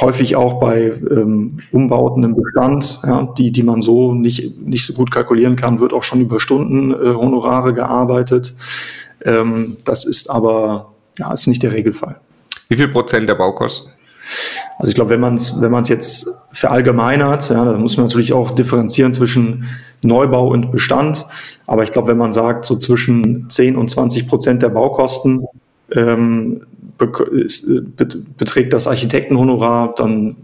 [0.00, 4.92] häufig auch bei ähm, Umbauten im Bestand, ja, die, die man so nicht, nicht so
[4.92, 8.54] gut kalkulieren kann, wird auch schon über Stunden äh, Honorare gearbeitet.
[9.24, 12.20] Ähm, das ist aber ja, ist nicht der Regelfall.
[12.68, 13.92] Wie viel Prozent der Baukosten?
[14.78, 18.32] Also ich glaube, wenn man es wenn man's jetzt verallgemeinert, ja, dann muss man natürlich
[18.32, 19.66] auch differenzieren zwischen
[20.02, 21.26] Neubau und Bestand.
[21.66, 25.46] Aber ich glaube, wenn man sagt, so zwischen 10 und 20 Prozent der Baukosten
[25.94, 26.62] ähm,
[26.98, 27.08] be
[28.36, 30.36] beträgt das Architektenhonorar, dann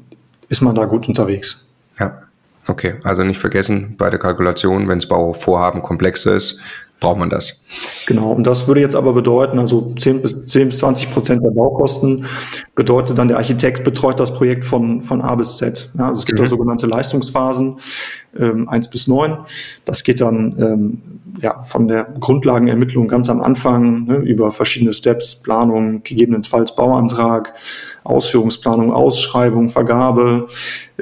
[0.48, 1.68] ist man da gut unterwegs.
[1.98, 2.22] Ja,
[2.68, 2.94] okay.
[3.04, 6.60] Also nicht vergessen bei der Kalkulation, wenn das Bauvorhaben komplexer ist,
[7.02, 7.60] braucht man das.
[8.06, 11.50] Genau, und das würde jetzt aber bedeuten, also 10 bis, 10 bis 20 Prozent der
[11.50, 12.26] Baukosten
[12.74, 15.90] bedeutet dann, der Architekt betreut das Projekt von, von A bis Z.
[15.98, 16.44] Ja, also es gibt mhm.
[16.44, 17.76] da sogenannte Leistungsphasen,
[18.38, 19.36] ähm, 1 bis 9.
[19.84, 21.02] Das geht dann ähm,
[21.40, 27.54] ja, von der Grundlagenermittlung ganz am Anfang ne, über verschiedene Steps, Planung, gegebenenfalls Bauantrag,
[28.04, 30.46] Ausführungsplanung, Ausschreibung, Vergabe,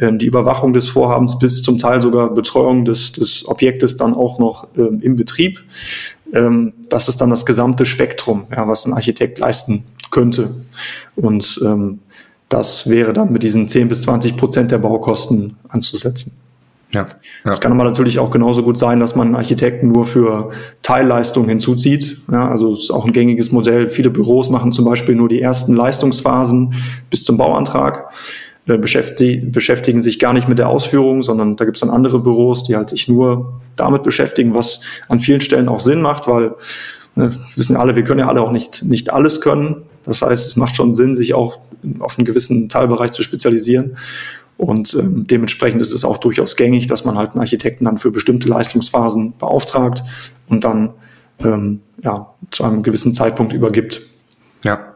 [0.01, 4.39] ähm, die Überwachung des Vorhabens bis zum Teil sogar Betreuung des, des Objektes dann auch
[4.39, 5.63] noch ähm, im Betrieb.
[6.33, 10.55] Ähm, das ist dann das gesamte Spektrum, ja, was ein Architekt leisten könnte.
[11.17, 12.01] Und ähm,
[12.49, 16.41] das wäre dann mit diesen 10 bis 20 Prozent der Baukosten anzusetzen.
[16.93, 17.07] Ja,
[17.45, 17.51] ja.
[17.51, 20.51] Es kann aber natürlich auch genauso gut sein, dass man einen Architekten nur für
[20.83, 22.21] Teilleistungen hinzuzieht.
[22.31, 23.89] Ja, also es ist auch ein gängiges Modell.
[23.89, 26.75] Viele Büros machen zum Beispiel nur die ersten Leistungsphasen
[27.09, 28.11] bis zum Bauantrag,
[28.67, 32.65] beschäftigen, beschäftigen sich gar nicht mit der Ausführung, sondern da gibt es dann andere Büros,
[32.65, 36.55] die halt sich nur damit beschäftigen, was an vielen Stellen auch Sinn macht, weil
[37.15, 39.83] ne, wissen alle, wir können ja alle auch nicht, nicht alles können.
[40.05, 41.59] Das heißt, es macht schon Sinn, sich auch
[41.99, 43.97] auf einen gewissen Teilbereich zu spezialisieren.
[44.57, 48.11] Und ähm, dementsprechend ist es auch durchaus gängig, dass man halt einen Architekten dann für
[48.11, 50.03] bestimmte Leistungsphasen beauftragt
[50.49, 50.91] und dann
[51.39, 54.03] ähm, ja, zu einem gewissen Zeitpunkt übergibt.
[54.63, 54.90] Ja.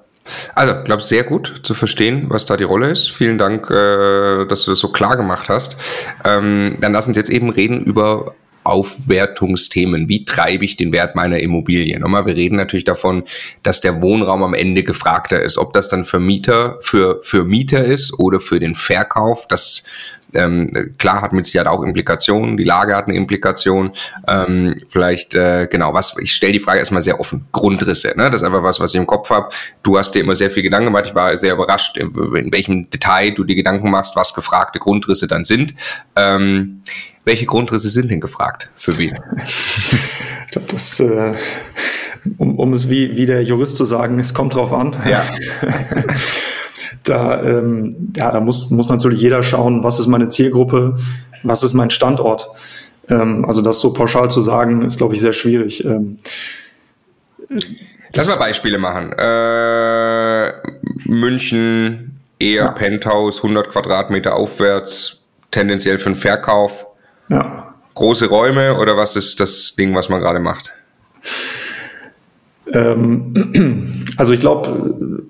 [0.54, 3.10] Also, glaube sehr gut zu verstehen, was da die Rolle ist.
[3.10, 5.76] Vielen Dank, äh, dass du das so klar gemacht hast.
[6.24, 8.34] Ähm, dann lass uns jetzt eben reden über
[8.64, 10.08] Aufwertungsthemen.
[10.08, 11.98] Wie treibe ich den Wert meiner Immobilie?
[12.00, 13.24] Nochmal, wir reden natürlich davon,
[13.62, 15.58] dass der Wohnraum am Ende gefragter ist.
[15.58, 19.84] Ob das dann für Mieter, für, für Mieter ist oder für den Verkauf, das
[20.34, 23.92] ähm, klar hat mit Sicherheit auch Implikationen, die Lage hat eine Implikation.
[24.28, 27.46] Ähm, vielleicht, äh, genau, was, ich stelle die Frage erstmal sehr offen.
[27.52, 28.30] Grundrisse, ne?
[28.30, 29.50] Das ist einfach was, was ich im Kopf habe.
[29.82, 31.06] Du hast dir immer sehr viel Gedanken gemacht.
[31.06, 35.26] Ich war sehr überrascht, in, in welchem Detail du dir Gedanken machst, was gefragte Grundrisse
[35.26, 35.74] dann sind.
[36.16, 36.82] Ähm,
[37.24, 38.68] welche Grundrisse sind denn gefragt?
[38.76, 39.18] Für wen?
[39.44, 41.34] ich glaube, das, äh,
[42.38, 44.94] um, um es wie, wie der Jurist zu sagen, es kommt drauf an.
[45.08, 45.24] Ja.
[47.04, 50.96] da, ähm, ja, da muss, muss natürlich jeder schauen, was ist meine Zielgruppe,
[51.42, 52.48] was ist mein Standort.
[53.08, 55.84] Ähm, also das so pauschal zu sagen, ist, glaube ich, sehr schwierig.
[55.84, 56.16] Ähm,
[58.14, 59.12] Lass mal Beispiele machen.
[59.12, 60.52] Äh,
[61.08, 62.72] München, eher ja.
[62.72, 66.86] Penthouse, 100 Quadratmeter aufwärts, tendenziell für den Verkauf.
[67.28, 67.74] Ja.
[67.94, 70.72] Große Räume oder was ist das Ding, was man gerade macht?
[72.72, 75.22] Ähm, also ich glaube,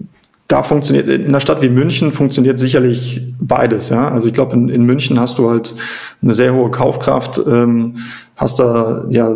[0.48, 4.08] da funktioniert, in einer Stadt wie München funktioniert sicherlich beides, ja.
[4.08, 5.74] Also ich glaube, in, in, München hast du halt
[6.22, 7.96] eine sehr hohe Kaufkraft, ähm,
[8.36, 9.34] hast da ja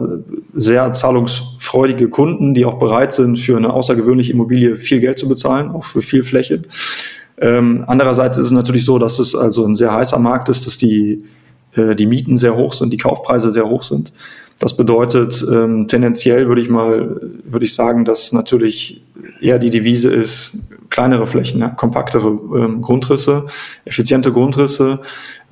[0.55, 5.71] sehr zahlungsfreudige Kunden, die auch bereit sind, für eine außergewöhnliche Immobilie viel Geld zu bezahlen,
[5.71, 6.63] auch für viel Fläche.
[7.41, 10.77] Ähm, andererseits ist es natürlich so, dass es also ein sehr heißer Markt ist, dass
[10.77, 11.25] die,
[11.73, 14.13] äh, die Mieten sehr hoch sind, die Kaufpreise sehr hoch sind.
[14.59, 19.05] Das bedeutet, ähm, tendenziell würde ich mal, würde ich sagen, dass natürlich
[19.41, 23.47] eher die Devise ist, kleinere Flächen, ja, kompaktere ähm, Grundrisse,
[23.85, 25.01] effiziente Grundrisse,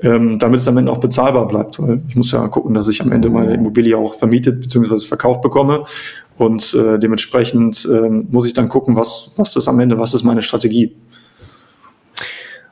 [0.01, 1.81] ähm, damit es am Ende auch bezahlbar bleibt.
[1.81, 4.99] Weil ich muss ja gucken, dass ich am Ende meine Immobilie auch vermietet bzw.
[4.99, 5.85] verkauft bekomme.
[6.37, 10.25] Und äh, dementsprechend ähm, muss ich dann gucken, was, was ist am Ende, was ist
[10.25, 10.95] meine Strategie.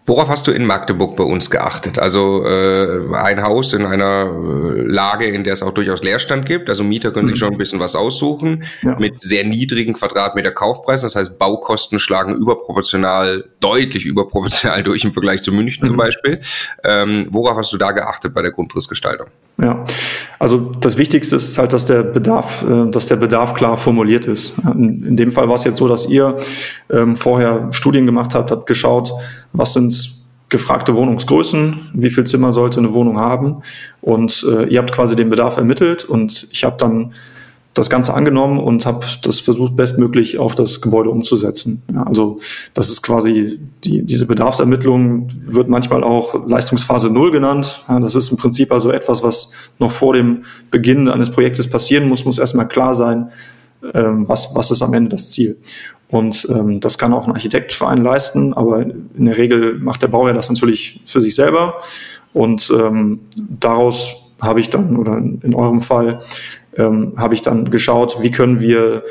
[0.06, 1.98] Worauf hast du in Magdeburg bei uns geachtet?
[1.98, 6.68] Also äh, ein Haus in einer äh, Lage, in der es auch durchaus Leerstand gibt.
[6.68, 7.40] Also Mieter können sich mhm.
[7.40, 8.98] schon ein bisschen was aussuchen ja.
[8.98, 11.06] mit sehr niedrigen Quadratmeter Kaufpreisen.
[11.06, 15.86] Das heißt, Baukosten schlagen überproportional, deutlich überproportional durch im Vergleich zu München mhm.
[15.86, 16.40] zum Beispiel.
[16.84, 19.28] Ähm, worauf hast du da geachtet bei der Grundrissgestaltung?
[19.56, 19.84] Ja,
[20.38, 24.52] also das Wichtigste ist halt, dass der Bedarf, äh, dass der Bedarf klar formuliert ist.
[24.64, 26.36] In, in dem Fall war es jetzt so, dass ihr
[26.92, 29.12] ähm, vorher Studien gemacht habt, habt geschaut,
[29.54, 30.12] was sind
[30.50, 33.62] gefragte Wohnungsgrößen, wie viel Zimmer sollte eine Wohnung haben
[34.02, 37.12] und äh, ihr habt quasi den Bedarf ermittelt und ich habe dann
[37.72, 41.82] das Ganze angenommen und habe das versucht, bestmöglich auf das Gebäude umzusetzen.
[41.92, 42.38] Ja, also
[42.72, 47.82] das ist quasi die, diese Bedarfsermittlung wird manchmal auch Leistungsphase Null genannt.
[47.88, 52.08] Ja, das ist im Prinzip also etwas, was noch vor dem Beginn eines Projektes passieren
[52.08, 53.30] muss, muss erstmal klar sein,
[53.92, 55.56] ähm, was, was ist am Ende das Ziel.
[56.08, 60.02] Und ähm, das kann auch ein Architekt für einen leisten, aber in der Regel macht
[60.02, 61.82] der Bauherr das natürlich für sich selber.
[62.32, 66.20] Und ähm, daraus habe ich dann, oder in eurem Fall,
[66.76, 69.02] ähm, habe ich dann geschaut, wie können wir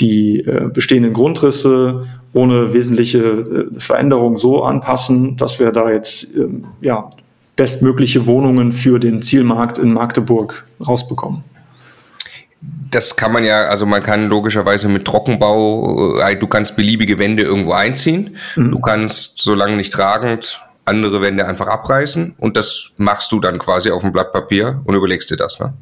[0.00, 6.66] die äh, bestehenden Grundrisse ohne wesentliche äh, Veränderung so anpassen, dass wir da jetzt ähm,
[6.82, 7.10] ja,
[7.56, 11.42] bestmögliche Wohnungen für den Zielmarkt in Magdeburg rausbekommen.
[12.96, 17.42] Das kann man ja, also man kann logischerweise mit Trockenbau, äh, du kannst beliebige Wände
[17.42, 18.38] irgendwo einziehen.
[18.56, 18.70] Mhm.
[18.70, 23.90] Du kannst, solange nicht tragend, andere Wände einfach abreißen und das machst du dann quasi
[23.90, 25.74] auf dem Blatt Papier und überlegst dir das, ne?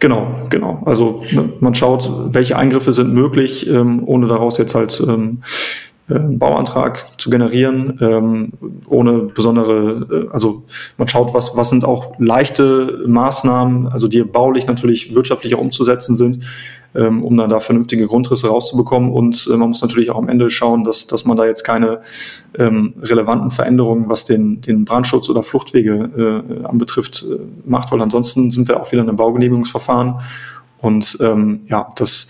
[0.00, 0.82] Genau, genau.
[0.84, 5.87] Also ne, man schaut, welche Eingriffe sind möglich, ähm, ohne daraus jetzt halt ähm, äh,
[6.08, 8.52] einen Bauantrag zu generieren, ähm,
[8.88, 10.64] ohne besondere, äh, also
[10.96, 16.40] man schaut, was, was sind auch leichte Maßnahmen, also die baulich natürlich wirtschaftlicher umzusetzen sind,
[16.94, 19.10] ähm, um dann da vernünftige Grundrisse rauszubekommen.
[19.10, 22.00] Und äh, man muss natürlich auch am Ende schauen, dass, dass man da jetzt keine
[22.58, 28.50] ähm, relevanten Veränderungen, was den, den Brandschutz oder Fluchtwege äh, anbetrifft, äh, macht, weil ansonsten
[28.50, 30.20] sind wir auch wieder in einem Baugenehmigungsverfahren.
[30.80, 32.28] Und ähm, ja, das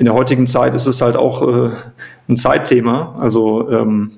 [0.00, 1.70] in der heutigen Zeit ist es halt auch äh,
[2.26, 3.16] ein Zeitthema.
[3.20, 4.12] Also ähm,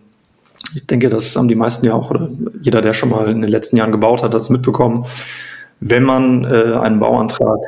[0.76, 2.30] ich denke, das haben die meisten ja auch, oder
[2.62, 5.06] jeder, der schon mal in den letzten Jahren gebaut hat, hat es mitbekommen.
[5.80, 7.58] Wenn man äh, einen Bauantrag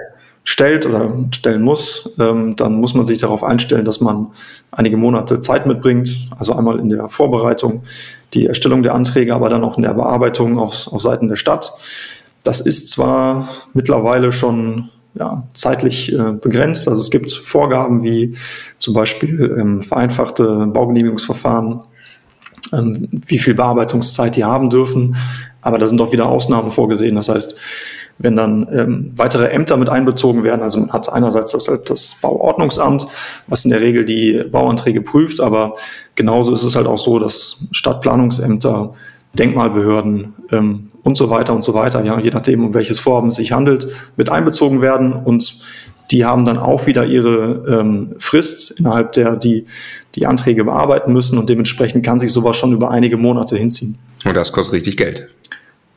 [0.44, 4.29] stellt oder stellen muss, ähm, dann muss man sich darauf einstellen, dass man
[4.70, 6.31] einige Monate Zeit mitbringt.
[6.38, 7.83] Also einmal in der Vorbereitung,
[8.33, 11.72] die Erstellung der Anträge, aber dann auch in der Bearbeitung auf, auf Seiten der Stadt.
[12.44, 16.88] Das ist zwar mittlerweile schon ja, zeitlich äh, begrenzt.
[16.88, 18.37] Also es gibt Vorgaben wie
[18.79, 21.81] zum Beispiel ähm, vereinfachte Baugenehmigungsverfahren,
[22.72, 25.16] ähm, wie viel Bearbeitungszeit die haben dürfen.
[25.62, 27.14] Aber da sind auch wieder Ausnahmen vorgesehen.
[27.14, 27.57] Das heißt,
[28.18, 30.62] wenn dann ähm, weitere Ämter mit einbezogen werden.
[30.62, 33.07] Also man hat einerseits das, das Bauordnungsamt,
[33.48, 35.77] was in der Regel die Bauanträge prüft, aber
[36.14, 38.94] genauso ist es halt auch so, dass Stadtplanungsämter,
[39.37, 43.37] Denkmalbehörden ähm, und so weiter und so weiter, ja, je nachdem, um welches Vorhaben es
[43.37, 45.61] sich handelt, mit einbezogen werden und
[46.11, 49.67] die haben dann auch wieder ihre ähm, Frist, innerhalb der die
[50.14, 53.99] die Anträge bearbeiten müssen und dementsprechend kann sich sowas schon über einige Monate hinziehen.
[54.25, 55.29] Und das kostet richtig Geld.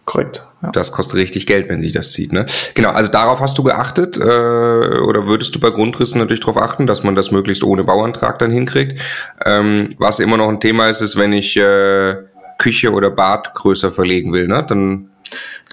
[0.05, 0.45] Korrekt.
[0.63, 0.71] Ja.
[0.71, 2.31] Das kostet richtig Geld, wenn sich das zieht.
[2.31, 2.45] Ne?
[2.75, 6.87] Genau, also darauf hast du geachtet äh, oder würdest du bei Grundrissen natürlich darauf achten,
[6.87, 9.01] dass man das möglichst ohne Bauantrag dann hinkriegt.
[9.45, 12.15] Ähm, was immer noch ein Thema ist, ist, wenn ich äh,
[12.57, 14.65] Küche oder Bad größer verlegen will, ne?
[14.67, 15.09] dann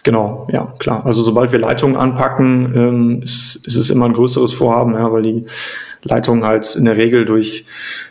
[0.05, 1.07] Genau, ja, klar.
[1.07, 5.23] Also sobald wir Leitungen anpacken, ähm, ist, ist es immer ein größeres Vorhaben, ja, weil
[5.23, 5.47] die
[6.03, 7.65] Leitungen halt in der Regel durch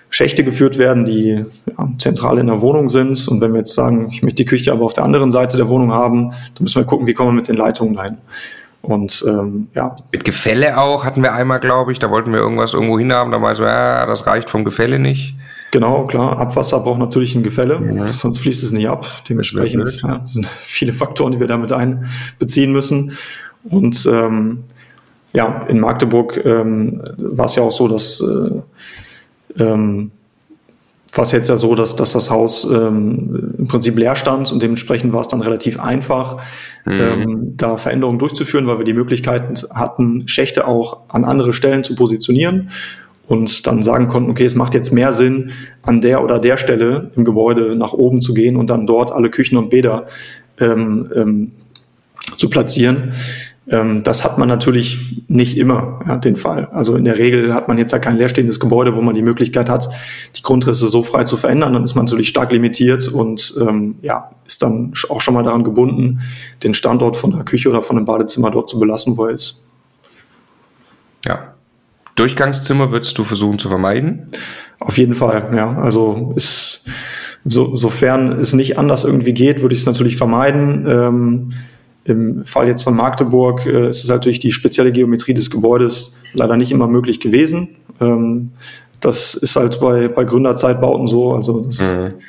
[0.09, 1.45] Schächte geführt werden, die
[1.77, 3.27] ja, zentral in der Wohnung sind.
[3.27, 5.69] Und wenn wir jetzt sagen, ich möchte die Küche aber auf der anderen Seite der
[5.69, 8.17] Wohnung haben, dann müssen wir gucken, wie kommen wir mit den Leitungen rein.
[8.81, 9.95] Und ähm, ja.
[10.11, 13.41] Mit Gefälle auch hatten wir einmal, glaube ich, da wollten wir irgendwas irgendwo hinhaben, da
[13.41, 15.35] war so, ja, das reicht vom Gefälle nicht.
[15.73, 16.37] Genau, klar.
[16.37, 18.13] Abwasser braucht natürlich ein Gefälle, ja.
[18.13, 19.07] sonst fließt es nicht ab.
[19.27, 23.13] Dementsprechend ja, sind viele Faktoren, die wir damit einbeziehen müssen.
[23.63, 24.65] Und ähm,
[25.33, 30.11] ja, in Magdeburg ähm, war es ja auch so, dass äh, ähm,
[31.11, 34.61] war es jetzt ja so, dass, dass das Haus ähm, im Prinzip leer stand und
[34.61, 36.37] dementsprechend war es dann relativ einfach,
[36.85, 36.91] mhm.
[36.93, 41.95] ähm, da Veränderungen durchzuführen, weil wir die Möglichkeit hatten, Schächte auch an andere Stellen zu
[41.95, 42.69] positionieren
[43.27, 47.11] und dann sagen konnten, okay, es macht jetzt mehr Sinn, an der oder der Stelle
[47.15, 50.07] im Gebäude nach oben zu gehen und dann dort alle Küchen und Bäder
[50.59, 51.51] ähm, ähm,
[52.37, 53.13] zu platzieren.
[53.67, 56.67] Ähm, das hat man natürlich nicht immer, ja, den Fall.
[56.71, 59.69] Also in der Regel hat man jetzt ja kein leerstehendes Gebäude, wo man die Möglichkeit
[59.69, 59.89] hat,
[60.35, 61.73] die Grundrisse so frei zu verändern.
[61.73, 65.63] Dann ist man natürlich stark limitiert und ähm, ja, ist dann auch schon mal daran
[65.63, 66.19] gebunden,
[66.61, 69.61] den Standort von der Küche oder von einem Badezimmer dort zu belassen, wo er ist.
[71.25, 71.52] Ja.
[72.15, 74.27] Durchgangszimmer würdest du versuchen zu vermeiden?
[74.79, 75.77] Auf jeden Fall, ja.
[75.79, 76.85] Also ist,
[77.45, 80.85] so, sofern es nicht anders irgendwie geht, würde ich es natürlich vermeiden.
[80.87, 81.53] Ähm,
[82.05, 86.57] im Fall jetzt von Magdeburg äh, ist es natürlich die spezielle Geometrie des Gebäudes leider
[86.57, 87.69] nicht immer möglich gewesen.
[88.01, 88.51] Ähm,
[88.99, 91.33] das ist halt bei, bei Gründerzeitbauten so.
[91.33, 92.19] Also das, mhm.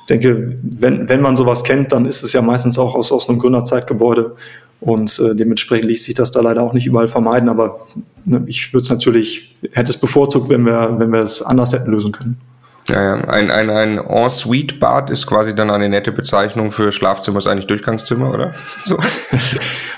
[0.00, 3.28] ich denke, wenn, wenn man sowas kennt, dann ist es ja meistens auch aus, aus
[3.28, 4.34] einem Gründerzeitgebäude.
[4.84, 7.48] Und äh, dementsprechend ließ sich das da leider auch nicht überall vermeiden.
[7.48, 7.80] Aber
[8.26, 11.90] ne, ich würde es natürlich, hätte es bevorzugt, wenn wir, wenn wir es anders hätten
[11.90, 12.36] lösen können.
[12.90, 13.24] Ja, ja.
[13.24, 18.30] Ein, ein, ein En-Suite-Bad ist quasi dann eine nette Bezeichnung für Schlafzimmer, ist eigentlich Durchgangszimmer,
[18.30, 18.52] oder?
[18.84, 18.98] So.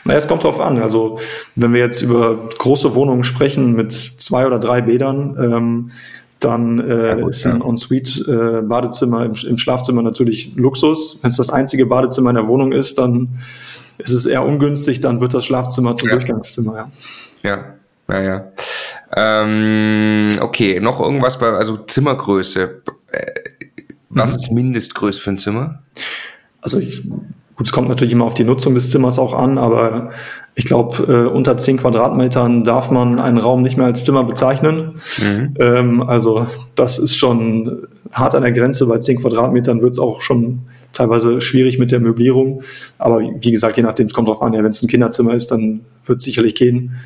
[0.04, 0.80] naja, es kommt drauf an.
[0.80, 1.18] Also,
[1.56, 5.90] wenn wir jetzt über große Wohnungen sprechen mit zwei oder drei Bädern, ähm,
[6.40, 7.66] dann äh, ja, gut, ist ein ja.
[7.66, 11.18] En-Suite-Badezimmer äh, im, im, Schlafzimmer natürlich Luxus.
[11.22, 13.40] Wenn es das einzige Badezimmer in der Wohnung ist, dann
[13.98, 16.14] ist es eher ungünstig, dann wird das Schlafzimmer zum ja.
[16.14, 16.90] Durchgangszimmer, ja.
[17.42, 17.64] Ja,
[18.08, 18.52] ja, ja.
[19.14, 22.82] Ähm, okay, noch irgendwas bei, also Zimmergröße.
[23.12, 23.26] Äh,
[24.10, 24.36] was mhm.
[24.36, 25.82] ist Mindestgröße für ein Zimmer?
[26.60, 27.02] Also ich,
[27.56, 30.10] gut, es kommt natürlich immer auf die Nutzung des Zimmers auch an, aber
[30.54, 35.00] ich glaube, äh, unter 10 Quadratmetern darf man einen Raum nicht mehr als Zimmer bezeichnen.
[35.18, 35.54] Mhm.
[35.58, 38.86] Ähm, also das ist schon hart an der Grenze.
[38.86, 40.60] Bei 10 Quadratmetern wird es auch schon
[40.92, 42.62] teilweise schwierig mit der Möblierung.
[42.96, 45.50] Aber wie gesagt, je nachdem, es kommt drauf an, ja, wenn es ein Kinderzimmer ist,
[45.50, 46.96] dann wird es sicherlich gehen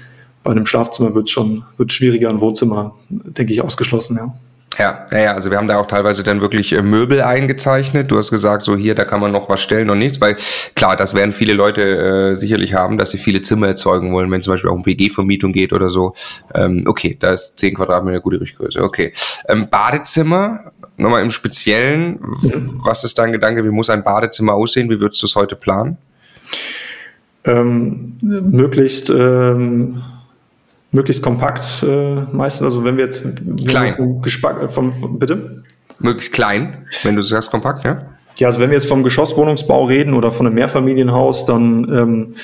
[0.43, 4.35] bei einem Schlafzimmer wird es schon wird schwieriger, ein Wohnzimmer, denke ich, ausgeschlossen, ja.
[4.81, 8.11] Ja, ja, also wir haben da auch teilweise dann wirklich äh, Möbel eingezeichnet.
[8.11, 10.39] Du hast gesagt, so hier, da kann man noch was stellen und nichts, weil
[10.75, 14.41] klar, das werden viele Leute äh, sicherlich haben, dass sie viele Zimmer erzeugen wollen, wenn
[14.41, 16.15] zum Beispiel auch um WG-Vermietung geht oder so.
[16.55, 18.83] Ähm, okay, da ist 10 Quadratmeter eine gute Richtgröße.
[18.83, 19.13] Okay.
[19.49, 22.19] Ähm, Badezimmer, nochmal im Speziellen,
[22.83, 24.89] was ist dein Gedanke, wie muss ein Badezimmer aussehen?
[24.89, 25.99] Wie würdest du es heute planen?
[27.45, 30.03] Ähm, möglichst ähm
[30.93, 32.65] möglichst kompakt äh, meistens.
[32.65, 33.25] Also wenn wir jetzt
[33.67, 33.97] klein
[34.69, 35.63] vom, vom, bitte
[35.99, 38.03] möglichst klein, wenn du sagst kompakt, ja.
[38.39, 42.35] Ja, also wenn wir jetzt vom Geschosswohnungsbau reden oder von einem Mehrfamilienhaus, dann ähm,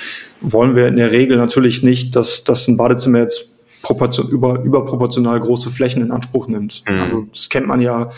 [0.43, 3.56] wollen wir in der Regel natürlich nicht, dass, dass ein Badezimmer jetzt
[3.87, 6.83] proportion, über, überproportional große Flächen in Anspruch nimmt.
[6.89, 7.01] Mhm.
[7.01, 8.11] Also das kennt man ja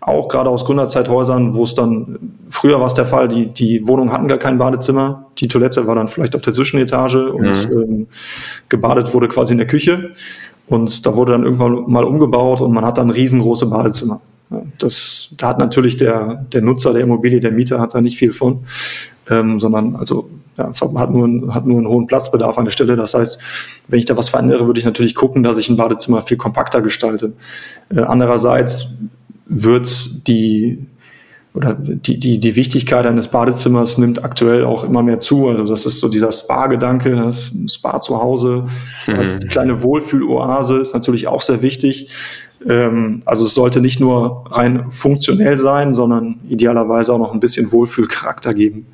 [0.00, 4.12] auch gerade aus Gründerzeithäusern, wo es dann, früher war es der Fall, die, die Wohnungen
[4.12, 7.82] hatten gar kein Badezimmer, die Toilette war dann vielleicht auf der Zwischenetage und mhm.
[7.82, 8.06] ähm,
[8.68, 10.14] gebadet wurde quasi in der Küche.
[10.68, 14.20] Und da wurde dann irgendwann mal umgebaut und man hat dann riesengroße Badezimmer.
[14.78, 18.32] Das, da hat natürlich der, der Nutzer der Immobilie, der Mieter, hat da nicht viel
[18.32, 18.64] von,
[19.28, 22.96] ähm, sondern also ja, hat, nur, hat nur einen hohen Platzbedarf an der Stelle.
[22.96, 23.38] Das heißt,
[23.88, 26.82] wenn ich da was verändere, würde ich natürlich gucken, dass ich ein Badezimmer viel kompakter
[26.82, 27.32] gestalte.
[27.90, 28.98] Äh, andererseits
[29.46, 30.86] wird die
[31.56, 35.48] oder die, die, die Wichtigkeit eines Badezimmers nimmt aktuell auch immer mehr zu.
[35.48, 38.66] Also das ist so dieser Spa-Gedanke, das Spa zu Hause,
[39.06, 39.38] mhm.
[39.42, 42.10] die kleine Wohlfühloase ist natürlich auch sehr wichtig.
[42.68, 47.70] Ähm, also es sollte nicht nur rein funktionell sein, sondern idealerweise auch noch ein bisschen
[47.72, 48.86] Wohlfühlcharakter geben.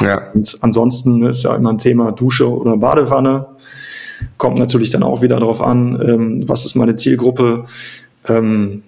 [0.00, 0.30] Ja.
[0.32, 3.46] Und ansonsten ist ja immer ein Thema Dusche oder Badewanne.
[4.36, 7.64] Kommt natürlich dann auch wieder darauf an, ähm, was ist meine Zielgruppe.
[8.28, 8.82] Ähm,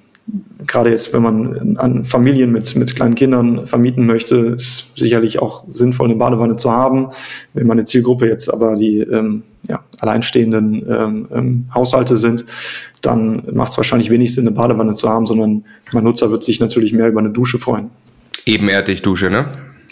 [0.67, 5.65] gerade jetzt, wenn man an Familien mit, mit kleinen Kindern vermieten möchte, ist sicherlich auch
[5.73, 7.09] sinnvoll, eine Badewanne zu haben.
[7.55, 9.43] Wenn meine Zielgruppe jetzt aber die ähm,
[9.73, 12.45] ja, alleinstehenden ähm, ähm, Haushalte sind,
[13.01, 16.61] dann macht es wahrscheinlich wenig Sinn, eine Badewanne zu haben, sondern mein Nutzer wird sich
[16.61, 17.91] natürlich mehr über eine Dusche freuen.
[18.45, 19.47] Ebenerdig Dusche, ne?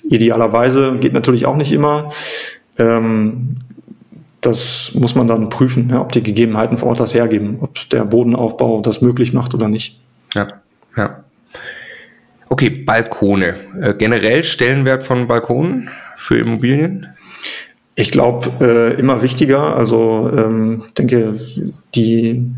[0.08, 2.10] Idealerweise geht natürlich auch nicht immer.
[2.78, 3.56] Ähm,
[4.42, 8.04] das muss man dann prüfen, ja, ob die Gegebenheiten vor Ort das hergeben, ob der
[8.04, 10.00] Bodenaufbau das möglich macht oder nicht.
[10.34, 10.48] Ja,
[10.96, 11.24] ja.
[12.48, 13.54] Okay, Balkone.
[13.80, 17.06] Äh, generell Stellenwert von Balkonen für Immobilien?
[17.94, 19.76] Ich glaube, äh, immer wichtiger.
[19.76, 21.34] Also ähm, denke,
[21.94, 22.50] die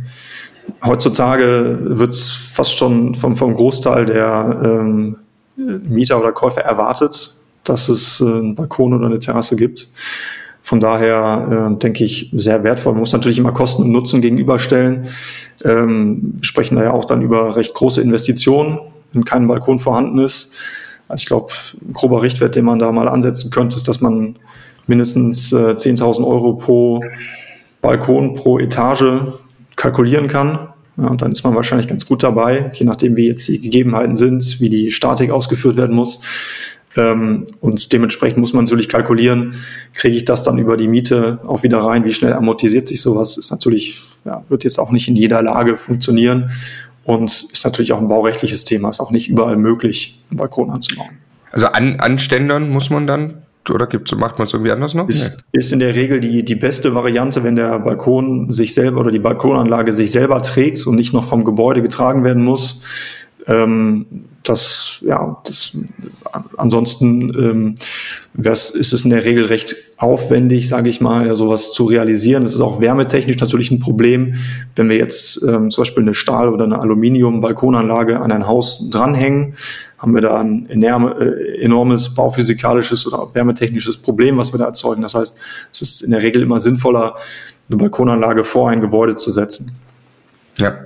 [0.84, 5.16] heutzutage wird es fast schon vom, vom Großteil der ähm,
[5.56, 9.88] Mieter oder Käufer erwartet, dass es äh, einen Balkon oder eine Terrasse gibt.
[10.62, 12.92] Von daher äh, denke ich sehr wertvoll.
[12.92, 15.08] Man muss natürlich immer Kosten und Nutzen gegenüberstellen.
[15.64, 18.78] Ähm, wir sprechen da ja auch dann über recht große Investitionen.
[19.12, 20.54] wenn kein Balkon vorhanden ist.
[21.08, 21.52] Also ich glaube,
[21.82, 24.36] ein grober Richtwert, den man da mal ansetzen könnte, ist, dass man
[24.86, 27.02] mindestens äh, 10.000 Euro pro
[27.80, 29.04] Balkon, pro Etage
[29.76, 30.68] kalkulieren kann.
[30.96, 34.16] Ja, und dann ist man wahrscheinlich ganz gut dabei, je nachdem, wie jetzt die Gegebenheiten
[34.16, 36.20] sind, wie die Statik ausgeführt werden muss.
[36.96, 39.54] Ähm, und dementsprechend muss man natürlich kalkulieren,
[39.94, 43.38] kriege ich das dann über die Miete auch wieder rein, wie schnell amortisiert sich sowas,
[43.38, 46.50] ist natürlich, ja, wird jetzt auch nicht in jeder Lage funktionieren
[47.04, 51.16] und ist natürlich auch ein baurechtliches Thema, ist auch nicht überall möglich, einen Balkon anzubauen.
[51.50, 55.08] Also an, anständern muss man dann oder gibt's, macht man es irgendwie anders noch?
[55.08, 59.10] Ist, ist in der Regel die, die beste Variante, wenn der Balkon sich selber oder
[59.10, 62.82] die Balkonanlage sich selber trägt und nicht noch vom Gebäude getragen werden muss.
[63.46, 64.06] Ähm,
[64.42, 65.76] das, ja, das,
[66.56, 67.74] ansonsten ähm,
[68.44, 72.44] ist es in der Regel recht aufwendig, sage ich mal, ja, sowas zu realisieren.
[72.44, 74.34] Es ist auch wärmetechnisch natürlich ein Problem,
[74.74, 79.54] wenn wir jetzt ähm, zum Beispiel eine Stahl- oder eine Aluminium-Balkonanlage an ein Haus dranhängen,
[79.98, 85.02] haben wir da ein enorme, äh, enormes bauphysikalisches oder wärmetechnisches Problem, was wir da erzeugen.
[85.02, 85.38] Das heißt,
[85.70, 87.14] es ist in der Regel immer sinnvoller,
[87.68, 89.70] eine Balkonanlage vor ein Gebäude zu setzen.
[90.58, 90.82] Ja,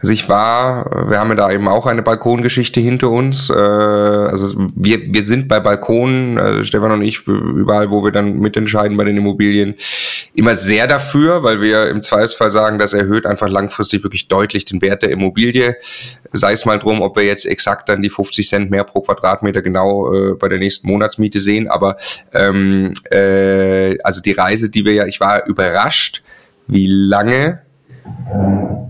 [0.00, 3.50] also ich war, wir haben ja da eben auch eine Balkongeschichte hinter uns.
[3.50, 8.38] Äh, also wir, wir sind bei Balkonen, äh, Stefan und ich, überall, wo wir dann
[8.38, 9.74] mitentscheiden bei den Immobilien,
[10.34, 14.80] immer sehr dafür, weil wir im Zweifelsfall sagen, das erhöht einfach langfristig wirklich deutlich den
[14.82, 15.76] Wert der Immobilie.
[16.32, 19.62] Sei es mal drum, ob wir jetzt exakt dann die 50 Cent mehr pro Quadratmeter
[19.62, 21.68] genau äh, bei der nächsten Monatsmiete sehen.
[21.68, 21.96] Aber
[22.32, 26.22] ähm, äh, also die Reise, die wir ja, ich war überrascht,
[26.68, 27.62] wie lange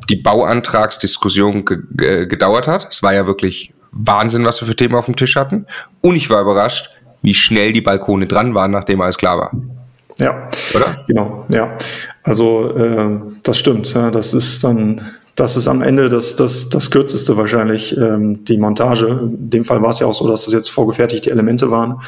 [0.09, 2.89] die Bauantragsdiskussion ge gedauert hat.
[2.91, 5.67] Es war ja wirklich Wahnsinn, was wir für Themen auf dem Tisch hatten.
[6.01, 6.91] Und ich war überrascht,
[7.23, 9.53] wie schnell die Balkone dran waren, nachdem alles klar war.
[10.19, 11.05] Ja, oder?
[11.07, 11.77] Genau, ja.
[12.25, 13.93] Also äh, das stimmt.
[13.95, 15.03] Ja, das ist dann,
[15.37, 19.07] das ist am Ende das, das, das kürzeste wahrscheinlich, ähm, die Montage.
[19.07, 22.01] In dem Fall war es ja auch so, dass es das jetzt vorgefertigte Elemente waren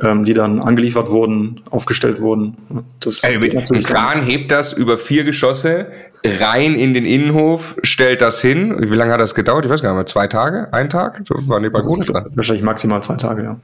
[0.00, 2.56] ähm, die dann angeliefert wurden, aufgestellt wurden.
[3.00, 5.88] Das also, ein Kran hebt das über vier Geschosse
[6.24, 8.76] rein in den Innenhof, stellt das hin.
[8.90, 9.64] Wie lange hat das gedauert?
[9.64, 10.06] Ich weiß gar nicht mehr.
[10.06, 10.68] Zwei Tage?
[10.72, 11.22] Ein Tag?
[11.26, 12.26] So waren die Balkone dran.
[12.34, 13.56] Wahrscheinlich maximal zwei Tage, ja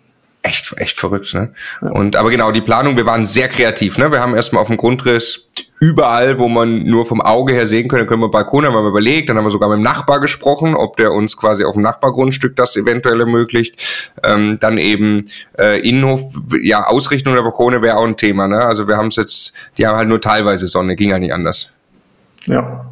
[0.46, 1.52] echt, echt verrückt, ne?
[1.82, 1.90] Ja.
[1.90, 4.10] Und aber genau, die Planung, wir waren sehr kreativ, ne?
[4.12, 8.06] Wir haben erstmal auf dem Grundriss überall, wo man nur vom Auge her sehen können,
[8.06, 10.96] können wir Balkone, haben wir überlegt, dann haben wir sogar mit dem Nachbar gesprochen, ob
[10.96, 13.76] der uns quasi auf dem Nachbargrundstück das eventuell ermöglicht.
[14.22, 15.28] Ähm, dann eben
[15.58, 16.22] äh, Innenhof,
[16.62, 18.64] ja, Ausrichtung der Balkone wäre auch ein Thema, ne?
[18.64, 21.70] Also wir haben es jetzt, die haben halt nur teilweise Sonne, ging ja nicht anders.
[22.46, 22.86] Ja.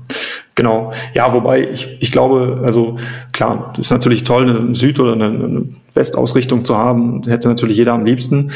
[0.55, 0.92] Genau.
[1.14, 2.96] Ja, wobei ich, ich glaube, also
[3.32, 7.94] klar, ist natürlich toll, eine Süd- oder eine, eine Westausrichtung zu haben, hätte natürlich jeder
[7.94, 8.52] am liebsten.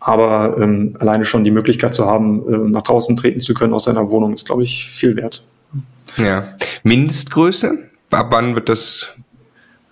[0.00, 3.84] Aber ähm, alleine schon die Möglichkeit zu haben, äh, nach draußen treten zu können aus
[3.84, 5.44] seiner Wohnung, ist, glaube ich, viel wert.
[6.16, 6.44] Ja.
[6.82, 7.78] Mindestgröße?
[8.10, 9.14] Ab wann wird das,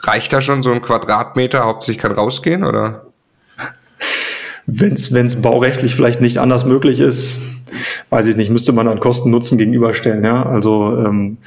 [0.00, 3.06] reicht da schon so ein Quadratmeter, hauptsächlich kann rausgehen, oder?
[4.72, 7.38] Wenn es baurechtlich vielleicht nicht anders möglich ist,
[8.10, 10.24] weiß ich nicht, müsste man dann Kosten-Nutzen gegenüberstellen.
[10.24, 10.44] Ja?
[10.44, 11.38] Also ähm,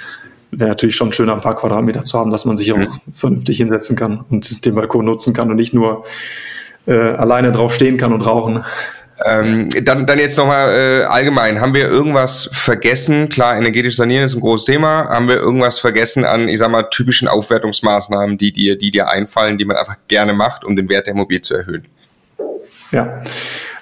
[0.52, 2.90] wäre natürlich schon schöner, ein paar Quadratmeter zu haben, dass man sich auch mhm.
[3.14, 6.06] vernünftig hinsetzen kann und den Balkon nutzen kann und nicht nur
[6.86, 8.64] äh, alleine drauf stehen kann und rauchen.
[9.26, 13.30] Ähm, dann, dann jetzt nochmal äh, allgemein, haben wir irgendwas vergessen?
[13.30, 15.08] Klar, energetisch sanieren ist ein großes Thema.
[15.08, 19.58] Haben wir irgendwas vergessen an, ich sag mal, typischen Aufwertungsmaßnahmen, die dir, die dir einfallen,
[19.58, 21.88] die man einfach gerne macht, um den Wert der Immobilie zu erhöhen?
[22.92, 23.22] Ja,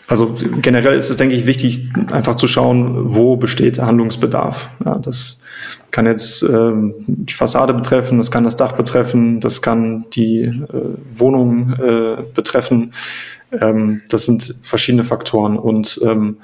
[0.07, 4.69] also generell ist es, denke ich, wichtig, einfach zu schauen, wo besteht Handlungsbedarf.
[4.83, 5.39] Ja, das
[5.91, 10.61] kann jetzt ähm, die Fassade betreffen, das kann das Dach betreffen, das kann die äh,
[11.13, 12.93] Wohnung äh, betreffen.
[13.57, 15.57] Ähm, das sind verschiedene Faktoren.
[15.57, 16.37] Und ähm,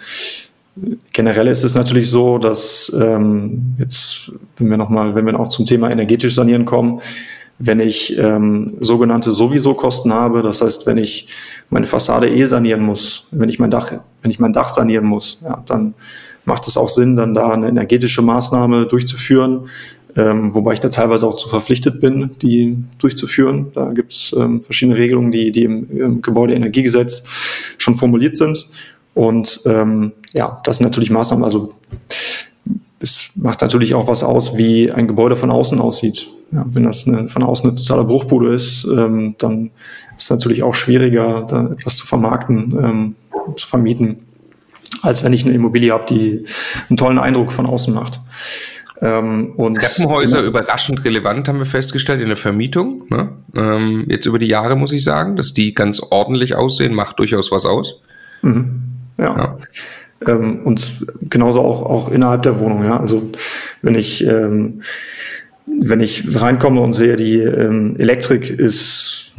[1.12, 5.66] generell ist es natürlich so, dass ähm, jetzt, wenn wir nochmal, wenn wir auch zum
[5.66, 7.02] Thema energetisch sanieren kommen,
[7.60, 11.28] wenn ich ähm, sogenannte sowieso Kosten habe, das heißt, wenn ich
[11.70, 13.92] meine Fassade eh sanieren muss, wenn ich mein Dach,
[14.22, 15.96] wenn ich mein Dach sanieren muss, ja, dann
[16.46, 19.70] macht es auch Sinn, dann da eine energetische Maßnahme durchzuführen,
[20.16, 23.72] ähm, wobei ich da teilweise auch zu verpflichtet bin, die durchzuführen.
[23.74, 27.24] Da gibt es ähm, verschiedene Regelungen, die, die im, im Gebäudeenergiegesetz
[27.78, 28.68] schon formuliert sind.
[29.14, 31.44] Und ähm, ja, das sind natürlich Maßnahmen.
[31.44, 31.70] Also
[33.00, 36.30] es macht natürlich auch was aus, wie ein Gebäude von außen aussieht.
[36.52, 39.72] Ja, wenn das eine, von außen eine totale Bruchbude ist, ähm, dann
[40.16, 43.16] ist es natürlich auch schwieriger, da etwas zu vermarkten, ähm,
[43.56, 44.20] zu vermieten,
[45.02, 46.46] als wenn ich eine Immobilie habe, die
[46.90, 48.22] einen tollen Eindruck von außen macht.
[49.00, 50.48] Ähm, und Treppenhäuser ja.
[50.48, 53.04] überraschend relevant, haben wir festgestellt, in der Vermietung.
[53.10, 53.30] Ne?
[53.56, 57.52] Ähm, jetzt über die Jahre muss ich sagen, dass die ganz ordentlich aussehen, macht durchaus
[57.52, 58.00] was aus.
[58.42, 58.82] Mhm.
[59.20, 59.38] ja.
[59.38, 59.58] ja.
[60.26, 62.84] Ähm, und genauso auch, auch innerhalb der Wohnung.
[62.84, 63.00] Ja?
[63.00, 63.32] Also
[63.82, 64.82] wenn ich ähm,
[65.80, 69.32] wenn ich reinkomme und sehe, die ähm, Elektrik ist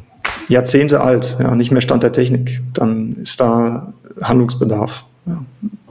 [0.49, 5.05] Jahrzehnte alt, ja, nicht mehr Stand der Technik, dann ist da Handlungsbedarf.
[5.27, 5.45] Ja.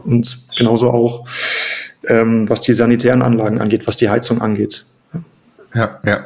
[0.03, 1.27] Und genauso auch,
[2.07, 4.85] ähm, was die sanitären Anlagen angeht, was die Heizung angeht.
[5.73, 6.23] Ja, ja.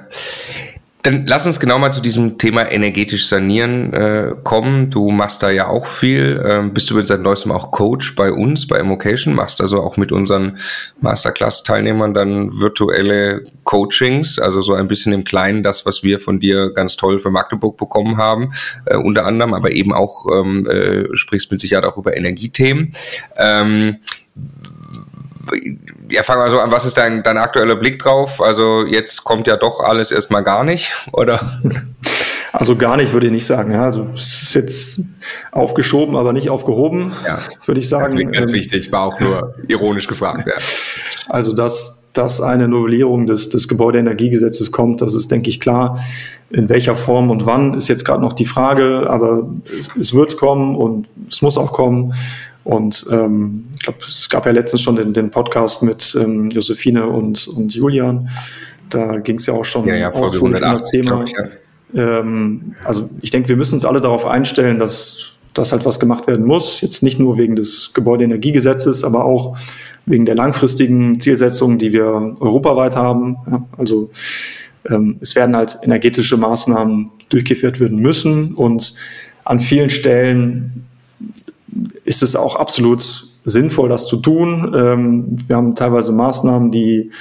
[1.03, 4.91] Dann lass uns genau mal zu diesem Thema energetisch sanieren äh, kommen.
[4.91, 6.43] Du machst da ja auch viel.
[6.45, 10.11] Ähm, bist du seit neuestem auch Coach bei uns, bei Emocation, machst also auch mit
[10.11, 10.59] unseren
[11.01, 16.71] Masterclass-Teilnehmern dann virtuelle Coachings, also so ein bisschen im Kleinen das, was wir von dir
[16.71, 18.51] ganz toll für Magdeburg bekommen haben,
[18.85, 22.93] äh, unter anderem, aber eben auch ähm, äh, sprichst mit Sicherheit auch über Energiethemen.
[23.37, 23.97] Ähm,
[26.09, 28.41] ja, fang mal so an, was ist dein, dein aktueller Blick drauf?
[28.41, 31.59] Also jetzt kommt ja doch alles erstmal gar nicht, oder?
[32.53, 33.71] Also gar nicht, würde ich nicht sagen.
[33.71, 35.01] Ja, also es ist jetzt
[35.51, 37.39] aufgeschoben, aber nicht aufgehoben, ja.
[37.65, 38.17] würde ich sagen.
[38.17, 40.47] Ganz, ganz ähm, wichtig, war auch nur ironisch gefragt.
[40.47, 40.53] Ja.
[41.29, 46.03] Also dass, dass eine Novellierung des, des Gebäudeenergiegesetzes kommt, das ist, denke ich, klar.
[46.49, 49.47] In welcher Form und wann ist jetzt gerade noch die Frage, aber
[49.79, 52.13] es, es wird kommen und es muss auch kommen.
[52.63, 57.07] Und ähm, ich glaube, es gab ja letztens schon den, den Podcast mit ähm, Josephine
[57.07, 58.29] und, und Julian.
[58.89, 61.23] Da ging es ja auch schon ja, ja, ausführlich um das Thema.
[61.23, 61.33] Ich,
[61.93, 62.19] ja.
[62.19, 66.27] ähm, also ich denke, wir müssen uns alle darauf einstellen, dass das halt was gemacht
[66.27, 66.81] werden muss.
[66.81, 69.57] Jetzt nicht nur wegen des Gebäudeenergiegesetzes, aber auch
[70.05, 73.37] wegen der langfristigen Zielsetzungen, die wir europaweit haben.
[73.49, 74.11] Ja, also
[74.89, 78.93] ähm, es werden halt energetische Maßnahmen durchgeführt werden müssen und
[79.45, 80.85] an vielen Stellen
[82.03, 84.73] ist es auch absolut sinnvoll, das zu tun.
[84.75, 87.11] Ähm, wir haben teilweise Maßnahmen, die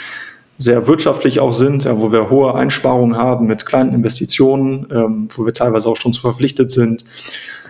[0.58, 5.46] sehr wirtschaftlich auch sind, ja, wo wir hohe Einsparungen haben mit kleinen Investitionen, ähm, wo
[5.46, 7.04] wir teilweise auch schon zu verpflichtet sind.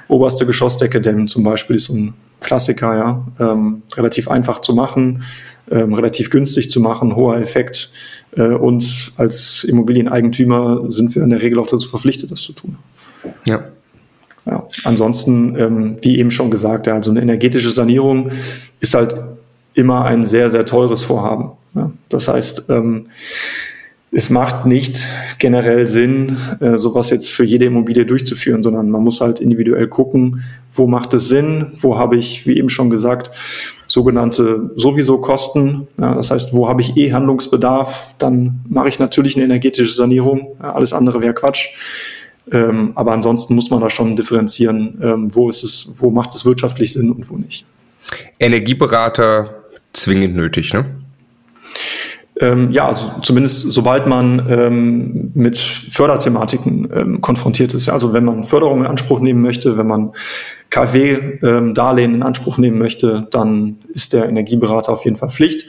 [0.08, 5.22] Oberste Geschossdecke dämmen zum Beispiel ist ein Klassiker, ja, ähm, relativ einfach zu machen,
[5.70, 7.92] ähm, relativ günstig zu machen, hoher Effekt.
[8.36, 12.76] Äh, und als Immobilieneigentümer sind wir in der Regel auch dazu verpflichtet, das zu tun.
[13.46, 13.68] Ja.
[14.46, 14.66] Ja.
[14.84, 18.30] Ansonsten, ähm, wie eben schon gesagt, ja, also eine energetische Sanierung
[18.80, 19.14] ist halt
[19.74, 21.52] immer ein sehr, sehr teures Vorhaben.
[21.74, 21.90] Ja.
[22.08, 23.06] Das heißt, ähm,
[24.12, 25.06] es macht nicht
[25.38, 30.42] generell Sinn, äh, sowas jetzt für jede Immobilie durchzuführen, sondern man muss halt individuell gucken,
[30.72, 33.30] wo macht es Sinn, wo habe ich, wie eben schon gesagt,
[33.86, 35.86] sogenannte sowieso Kosten.
[36.00, 40.56] Ja, das heißt, wo habe ich eh Handlungsbedarf, dann mache ich natürlich eine energetische Sanierung.
[40.60, 41.68] Ja, alles andere wäre Quatsch.
[42.52, 46.44] Ähm, aber ansonsten muss man da schon differenzieren, ähm, wo ist es, wo macht es
[46.44, 47.66] wirtschaftlich Sinn und wo nicht.
[48.38, 49.62] Energieberater
[49.92, 50.86] zwingend nötig, ne?
[52.40, 57.90] Ähm, ja, also zumindest sobald man ähm, mit Förderthematiken ähm, konfrontiert ist.
[57.90, 60.12] Also wenn man Förderung in Anspruch nehmen möchte, wenn man
[60.70, 65.66] KfW-Darlehen ähm, in Anspruch nehmen möchte, dann ist der Energieberater auf jeden Fall Pflicht.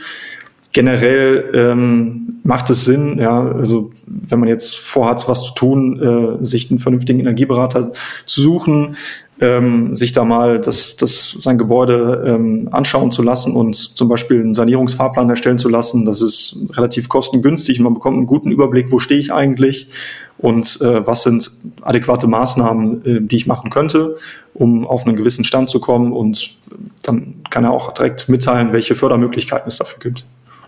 [0.74, 6.00] Generell ähm, macht es Sinn, ja, also wenn man jetzt vorhat, was zu tun,
[6.42, 7.92] äh, sich einen vernünftigen Energieberater
[8.26, 8.96] zu suchen,
[9.42, 14.40] ähm, sich da mal das, das sein Gebäude ähm, anschauen zu lassen und zum Beispiel
[14.40, 16.06] einen Sanierungsfahrplan erstellen zu lassen.
[16.06, 17.80] Das ist relativ kostengünstig.
[17.80, 19.90] Man bekommt einen guten Überblick, wo stehe ich eigentlich
[20.38, 21.50] und äh, was sind
[21.82, 24.18] adäquate Maßnahmen, äh, die ich machen könnte,
[24.54, 26.14] um auf einen gewissen Stand zu kommen.
[26.14, 26.56] Und
[27.04, 30.24] dann kann er auch direkt mitteilen, welche Fördermöglichkeiten es dafür gibt.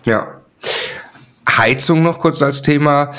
[0.05, 0.41] Ja.
[1.49, 3.13] Heizung noch kurz als Thema.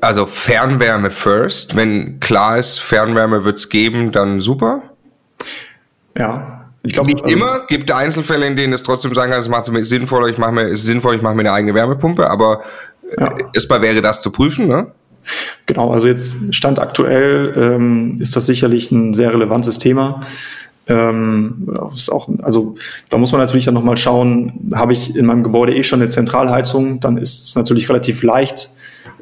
[0.00, 1.76] Also Fernwärme first.
[1.76, 4.82] Wenn klar ist, Fernwärme wird es geben, dann super.
[6.16, 6.70] Ja.
[6.82, 7.66] Ich glaube nicht also, immer.
[7.66, 10.66] Gibt Einzelfälle, in denen es trotzdem sagen kann, es macht es sinnvoller, ich mache mir,
[10.66, 12.62] es ist sinnvoll, ich mache mir eine eigene Wärmepumpe, aber
[13.18, 13.36] ja.
[13.52, 14.88] erstmal wäre das zu prüfen, ne?
[15.66, 20.22] Genau, also jetzt Stand aktuell ähm, ist das sicherlich ein sehr relevantes Thema.
[20.88, 22.74] Ähm, ist auch, also
[23.08, 26.10] da muss man natürlich dann nochmal schauen, habe ich in meinem Gebäude eh schon eine
[26.10, 28.70] Zentralheizung, dann ist es natürlich relativ leicht,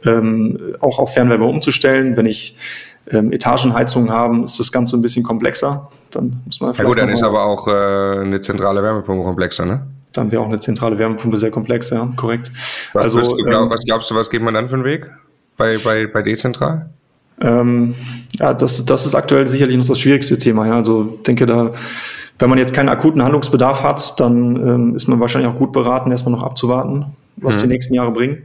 [0.07, 2.17] ähm, auch auf Fernwärme umzustellen.
[2.17, 2.57] Wenn ich
[3.11, 5.91] ähm, Etagenheizungen habe, ist das Ganze ein bisschen komplexer.
[6.11, 9.87] Dann muss man ja gut, dann ist aber auch äh, eine zentrale Wärmepumpe komplexer, ne?
[10.13, 12.51] Dann wäre auch eine zentrale Wärmepumpe sehr komplex, ja, korrekt.
[12.95, 15.09] Was, also, glaub, ähm, was glaubst du, was geht man dann für einen Weg
[15.57, 16.91] bei, bei, bei dezentral?
[17.41, 17.95] Ähm,
[18.39, 20.67] ja, das, das ist aktuell sicherlich noch das schwierigste Thema.
[20.67, 20.77] Ja.
[20.77, 21.73] Also denke da,
[22.39, 26.11] wenn man jetzt keinen akuten Handlungsbedarf hat, dann ähm, ist man wahrscheinlich auch gut beraten,
[26.11, 27.61] erstmal noch abzuwarten, was mhm.
[27.63, 28.39] die nächsten Jahre bringen.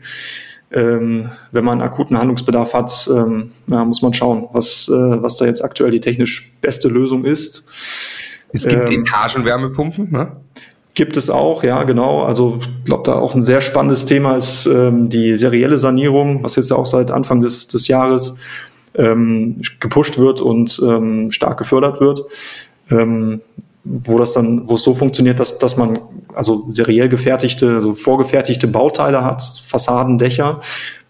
[0.71, 5.45] Ähm, wenn man akuten Handlungsbedarf hat, ähm, ja, muss man schauen, was, äh, was da
[5.45, 7.63] jetzt aktuell die technisch beste Lösung ist.
[8.51, 10.31] Es gibt ähm, Etagenwärmepumpen, ne?
[10.93, 12.23] Gibt es auch, ja, genau.
[12.23, 16.55] Also ich glaube, da auch ein sehr spannendes Thema ist ähm, die serielle Sanierung, was
[16.55, 18.37] jetzt ja auch seit Anfang des, des Jahres
[18.97, 22.23] ähm, gepusht wird und ähm, stark gefördert wird.
[22.89, 23.41] Ähm,
[23.85, 25.99] wo das dann, wo es so funktioniert, dass, dass man
[26.33, 30.59] also seriell gefertigte, also vorgefertigte Bauteile hat, Fassaden, Dächer,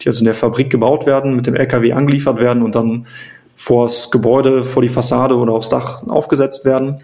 [0.01, 3.07] die also in der Fabrik gebaut werden, mit dem LKW angeliefert werden und dann
[3.55, 6.97] vor das Gebäude, vor die Fassade oder aufs Dach aufgesetzt werden.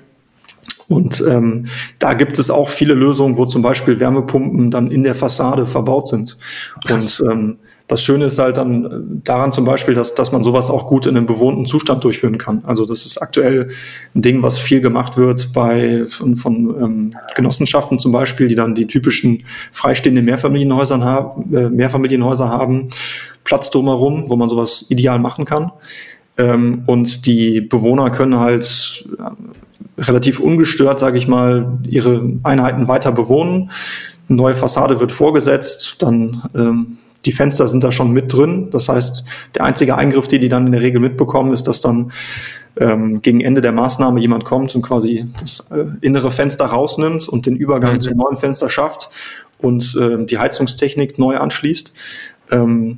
[0.89, 1.67] Und ähm,
[1.99, 6.09] da gibt es auch viele Lösungen, wo zum Beispiel Wärmepumpen dann in der Fassade verbaut
[6.09, 6.37] sind.
[6.85, 7.21] Krass.
[7.21, 7.57] Und ähm,
[7.87, 11.17] das Schöne ist halt dann daran zum Beispiel, dass, dass man sowas auch gut in
[11.17, 12.63] einem bewohnten Zustand durchführen kann.
[12.65, 13.69] Also das ist aktuell
[14.15, 18.75] ein Ding, was viel gemacht wird bei von, von ähm, Genossenschaften zum Beispiel, die dann
[18.75, 22.89] die typischen freistehenden Mehrfamilienhäusern haben, äh, Mehrfamilienhäuser haben,
[23.43, 25.71] Platz drumherum, wo man sowas ideal machen kann.
[26.37, 33.11] Ähm, und die Bewohner können halt äh, relativ ungestört, sage ich mal, ihre Einheiten weiter
[33.11, 33.71] bewohnen.
[34.29, 38.69] Eine neue Fassade wird vorgesetzt, dann ähm, die Fenster sind da schon mit drin.
[38.71, 42.11] Das heißt, der einzige Eingriff, den die dann in der Regel mitbekommen, ist, dass dann
[42.77, 47.45] ähm, gegen Ende der Maßnahme jemand kommt und quasi das äh, innere Fenster rausnimmt und
[47.45, 48.01] den Übergang mhm.
[48.01, 49.09] zum neuen Fenster schafft
[49.59, 51.93] und äh, die Heizungstechnik neu anschließt.
[52.51, 52.97] Ähm,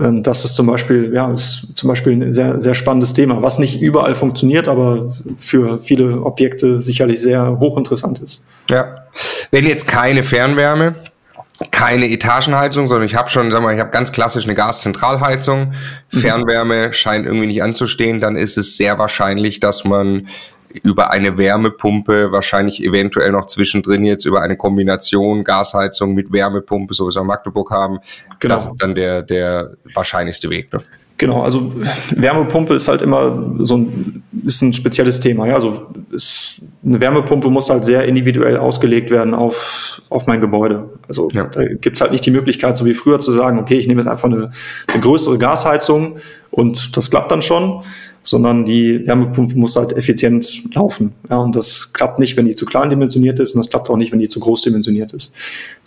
[0.00, 3.58] ähm, das ist zum Beispiel, ja, ist zum Beispiel ein sehr, sehr spannendes Thema, was
[3.58, 8.42] nicht überall funktioniert, aber für viele Objekte sicherlich sehr hochinteressant ist.
[8.70, 9.04] Ja.
[9.50, 10.94] Wenn jetzt keine Fernwärme,
[11.70, 15.74] keine Etagenheizung, sondern ich habe schon, sag mal, ich habe ganz klassisch eine Gaszentralheizung.
[16.12, 16.18] Mhm.
[16.18, 20.28] Fernwärme scheint irgendwie nicht anzustehen, dann ist es sehr wahrscheinlich, dass man
[20.82, 27.08] über eine Wärmepumpe, wahrscheinlich eventuell noch zwischendrin jetzt über eine Kombination Gasheizung mit Wärmepumpe, so
[27.08, 28.00] wie wir in Magdeburg haben.
[28.40, 28.56] Genau.
[28.56, 30.72] Das ist dann der, der wahrscheinlichste Weg.
[30.72, 30.80] Ne?
[31.16, 31.72] Genau, also
[32.16, 35.46] Wärmepumpe ist halt immer so ein, ist ein spezielles Thema.
[35.46, 35.54] Ja?
[35.54, 40.90] Also ist, eine Wärmepumpe muss halt sehr individuell ausgelegt werden auf, auf mein Gebäude.
[41.06, 41.46] Also ja.
[41.46, 44.10] da gibt's halt nicht die Möglichkeit, so wie früher zu sagen, okay, ich nehme jetzt
[44.10, 44.50] einfach eine,
[44.88, 46.16] eine größere Gasheizung
[46.50, 47.84] und das klappt dann schon,
[48.24, 51.12] sondern die Wärmepumpe muss halt effizient laufen.
[51.30, 53.96] Ja, und das klappt nicht, wenn die zu klein dimensioniert ist und das klappt auch
[53.96, 55.32] nicht, wenn die zu groß dimensioniert ist.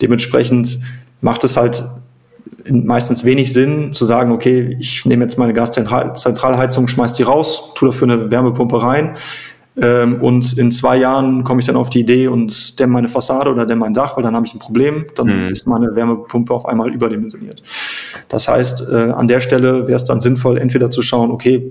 [0.00, 0.78] Dementsprechend
[1.20, 1.84] macht es halt
[2.70, 7.88] meistens wenig Sinn zu sagen, okay, ich nehme jetzt meine Gaszentralheizung, schmeiß die raus, tue
[7.88, 9.16] dafür eine Wärmepumpe rein
[9.80, 13.50] ähm, und in zwei Jahren komme ich dann auf die Idee und dämme meine Fassade
[13.50, 15.48] oder dämme mein Dach, weil dann habe ich ein Problem, dann mhm.
[15.50, 17.62] ist meine Wärmepumpe auf einmal überdimensioniert.
[18.28, 21.70] Das heißt, äh, an der Stelle wäre es dann sinnvoll, entweder zu schauen, okay,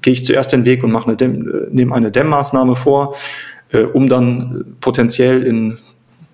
[0.00, 3.16] gehe ich zuerst den Weg und mache eine Dämm, äh, nehme eine Dämmmaßnahme vor,
[3.72, 5.78] äh, um dann potenziell in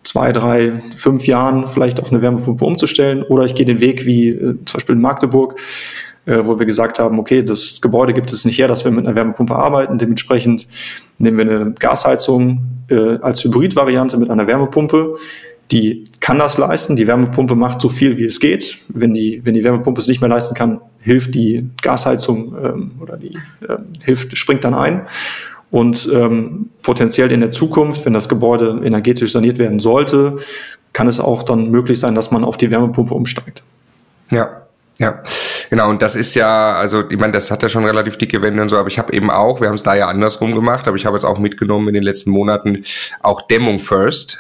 [0.07, 3.23] zwei, drei, fünf Jahren vielleicht auf eine Wärmepumpe umzustellen.
[3.25, 5.59] Oder ich gehe den Weg wie äh, zum Beispiel in Magdeburg,
[6.27, 9.05] äh, wo wir gesagt haben, okay, das Gebäude gibt es nicht her, dass wir mit
[9.05, 9.99] einer Wärmepumpe arbeiten.
[9.99, 10.67] Dementsprechend
[11.19, 15.17] nehmen wir eine Gasheizung äh, als Hybridvariante mit einer Wärmepumpe.
[15.73, 16.95] Die kann das leisten.
[16.95, 18.79] Die Wärmepumpe macht so viel, wie es geht.
[18.89, 23.17] Wenn die, wenn die Wärmepumpe es nicht mehr leisten kann, hilft die Gasheizung ähm, oder
[23.17, 23.35] die
[23.67, 25.07] äh, hilft, springt dann ein.
[25.71, 30.39] Und ähm, potenziell in der Zukunft, wenn das Gebäude energetisch saniert werden sollte,
[30.93, 33.63] kann es auch dann möglich sein, dass man auf die Wärmepumpe umsteigt.
[34.31, 34.63] Ja,
[34.99, 35.23] ja,
[35.69, 35.91] genau.
[35.91, 38.69] Und das ist ja, also ich meine, das hat ja schon relativ dicke Wände und
[38.69, 41.05] so, aber ich habe eben auch, wir haben es da ja andersrum gemacht, aber ich
[41.05, 42.85] habe jetzt auch mitgenommen in den letzten Monaten
[43.21, 44.39] auch Dämmung First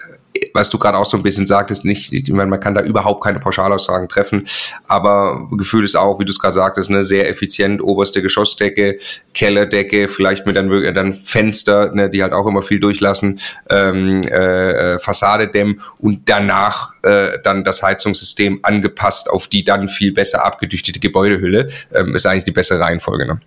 [0.56, 3.22] was du gerade auch so ein bisschen sagtest, nicht, ich meine, man kann da überhaupt
[3.22, 4.46] keine Pauschalaussagen treffen,
[4.88, 8.98] aber Gefühl ist auch, wie du es gerade sagtest, ne, sehr effizient, oberste Geschossdecke,
[9.34, 13.40] Kellerdecke, vielleicht mit dann, dann Fenster, ne, die halt auch immer viel durchlassen,
[13.70, 19.88] ähm, äh, äh, Fassade dämmen und danach äh, dann das Heizungssystem angepasst auf die dann
[19.88, 23.26] viel besser abgedichtete Gebäudehülle, ähm, ist eigentlich die bessere Reihenfolge.
[23.26, 23.40] Ne?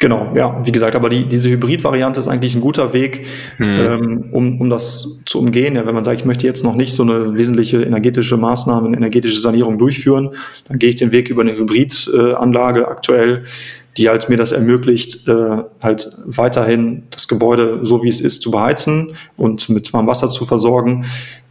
[0.00, 3.26] Genau, ja, wie gesagt, aber die, diese Hybrid-Variante ist eigentlich ein guter Weg,
[3.58, 3.68] hm.
[3.68, 5.76] ähm, um, um das zu umgehen.
[5.76, 8.96] Ja, wenn man sagt, ich möchte jetzt noch nicht so eine wesentliche energetische Maßnahme, eine
[8.96, 10.30] energetische Sanierung durchführen,
[10.66, 13.44] dann gehe ich den Weg über eine Hybrid-Anlage aktuell,
[13.98, 18.50] die halt mir das ermöglicht, äh, halt weiterhin das Gebäude so wie es ist zu
[18.50, 21.04] beheizen und mit warmem Wasser zu versorgen.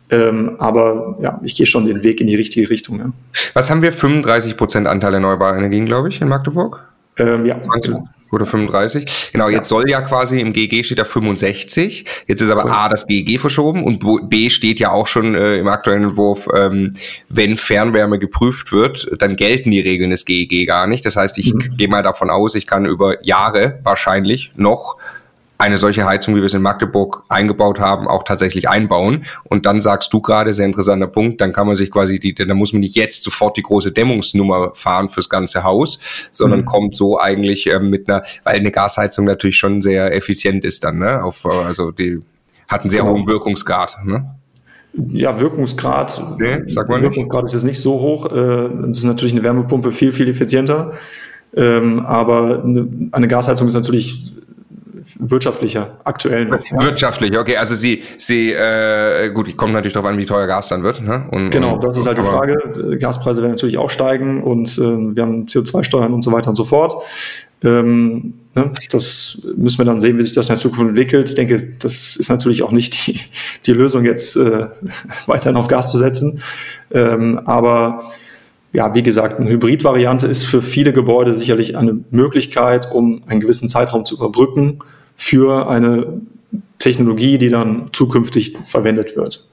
[0.10, 2.97] Ähm, aber ja, ich gehe schon den Weg in die richtige Richtung.
[2.97, 3.12] Ja.
[3.54, 3.91] Was haben wir?
[3.91, 6.84] 35 Prozent Anteil erneuerbarer Energien, glaube ich, in Magdeburg?
[7.20, 7.62] Ähm, ja.
[7.62, 7.93] 20
[8.32, 9.32] oder 35.
[9.34, 12.05] Genau, jetzt soll ja quasi im GG steht da 65.
[12.27, 12.71] Jetzt ist aber cool.
[12.71, 16.93] A das GEG verschoben und B steht ja auch schon äh, im aktuellen Entwurf, ähm,
[17.30, 21.05] wenn Fernwärme geprüft wird, dann gelten die Regeln des GEG gar nicht.
[21.05, 21.77] Das heißt, ich mhm.
[21.77, 24.97] gehe mal davon aus, ich kann über Jahre wahrscheinlich noch
[25.60, 29.26] eine solche Heizung, wie wir es in Magdeburg eingebaut haben, auch tatsächlich einbauen.
[29.43, 32.55] Und dann sagst du gerade, sehr interessanter Punkt, dann kann man sich quasi die, dann
[32.57, 35.99] muss man nicht jetzt sofort die große Dämmungsnummer fahren fürs ganze Haus,
[36.32, 36.66] sondern mhm.
[36.66, 40.97] kommt so eigentlich äh, mit einer, weil eine Gasheizung natürlich schon sehr effizient ist dann,
[40.97, 41.22] ne?
[41.26, 42.22] Auf, also die
[42.70, 43.18] hat einen sehr genau.
[43.18, 44.34] hohen Wirkungsgrad, ne?
[44.93, 46.39] Ja, Wirkungsgrad.
[46.39, 48.32] Nee, sag mal Wirkungsgrad ist jetzt nicht so hoch.
[48.32, 50.93] Äh, das ist natürlich eine Wärmepumpe viel, viel effizienter.
[51.53, 52.64] Ähm, aber
[53.12, 54.32] eine Gasheizung ist natürlich
[55.20, 56.59] wirtschaftlicher, aktuell noch.
[56.82, 57.57] Wirtschaftlich, okay.
[57.57, 61.01] Also Sie, Sie, äh, gut, ich komme natürlich darauf an, wie teuer Gas dann wird.
[61.01, 61.28] Ne?
[61.30, 62.97] Und, genau, das ist halt die Frage.
[62.97, 66.63] Gaspreise werden natürlich auch steigen und äh, wir haben CO2-Steuern und so weiter und so
[66.63, 66.93] fort.
[67.61, 71.28] Ähm, ne, das müssen wir dann sehen, wie sich das in der Zukunft entwickelt.
[71.28, 73.20] Ich denke, das ist natürlich auch nicht die,
[73.65, 74.67] die Lösung, jetzt äh,
[75.26, 76.41] weiterhin auf Gas zu setzen.
[76.91, 78.05] Ähm, aber
[78.72, 83.67] ja, wie gesagt, eine Hybridvariante ist für viele Gebäude sicherlich eine Möglichkeit, um einen gewissen
[83.67, 84.80] Zeitraum zu überbrücken
[85.20, 86.22] für eine
[86.78, 89.45] Technologie, die dann zukünftig verwendet wird.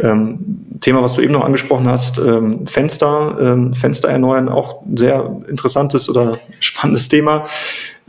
[0.00, 0.38] Ähm,
[0.80, 6.08] Thema, was du eben noch angesprochen hast, ähm, Fenster, ähm, Fenster erneuern, auch sehr interessantes
[6.08, 7.44] oder spannendes Thema,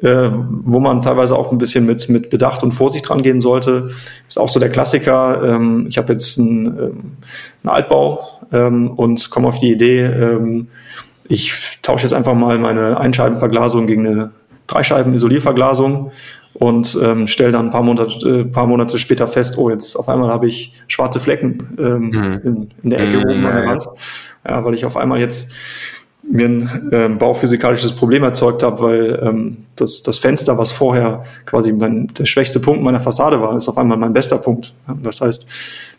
[0.03, 3.89] äh, wo man teilweise auch ein bisschen mit, mit Bedacht und Vorsicht rangehen sollte.
[4.27, 5.55] Ist auch so der Klassiker.
[5.55, 7.01] Ähm, ich habe jetzt einen, ähm,
[7.63, 10.55] einen Altbau ähm, und komme auf die Idee,
[11.27, 14.31] ich tausche jetzt einfach mal meine Einscheibenverglasung gegen eine
[14.67, 16.11] Dreischeiben-Isolierverglasung
[16.55, 20.07] und ähm, stelle dann ein paar Monate, äh, paar Monate später fest, oh, jetzt auf
[20.09, 22.41] einmal habe ich schwarze Flecken ähm, mhm.
[22.43, 23.85] in, in, der Ecke mhm, oben an der Wand.
[24.47, 25.51] Ja, weil ich auf einmal jetzt
[26.23, 31.71] mir ein äh, bauphysikalisches Problem erzeugt habe, weil ähm, das, das Fenster, was vorher quasi
[31.71, 34.73] mein, der schwächste Punkt meiner Fassade war, ist auf einmal mein bester Punkt.
[35.03, 35.47] Das heißt,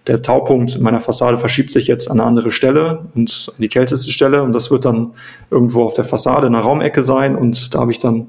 [0.07, 4.11] der Taupunkt meiner Fassade verschiebt sich jetzt an eine andere Stelle und an die kälteste
[4.11, 5.13] Stelle und das wird dann
[5.51, 8.29] irgendwo auf der Fassade in einer Raumecke sein und da habe ich dann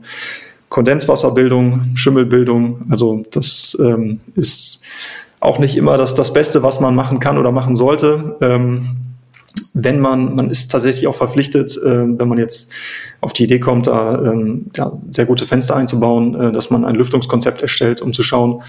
[0.70, 2.86] Kondenswasserbildung, Schimmelbildung.
[2.90, 4.84] Also das ähm, ist
[5.40, 8.36] auch nicht immer das, das Beste, was man machen kann oder machen sollte.
[8.42, 8.98] Ähm,
[9.74, 12.72] wenn man, man ist tatsächlich auch verpflichtet, äh, wenn man jetzt
[13.22, 16.96] auf die Idee kommt, da ähm, ja, sehr gute Fenster einzubauen, äh, dass man ein
[16.96, 18.62] Lüftungskonzept erstellt, um zu schauen,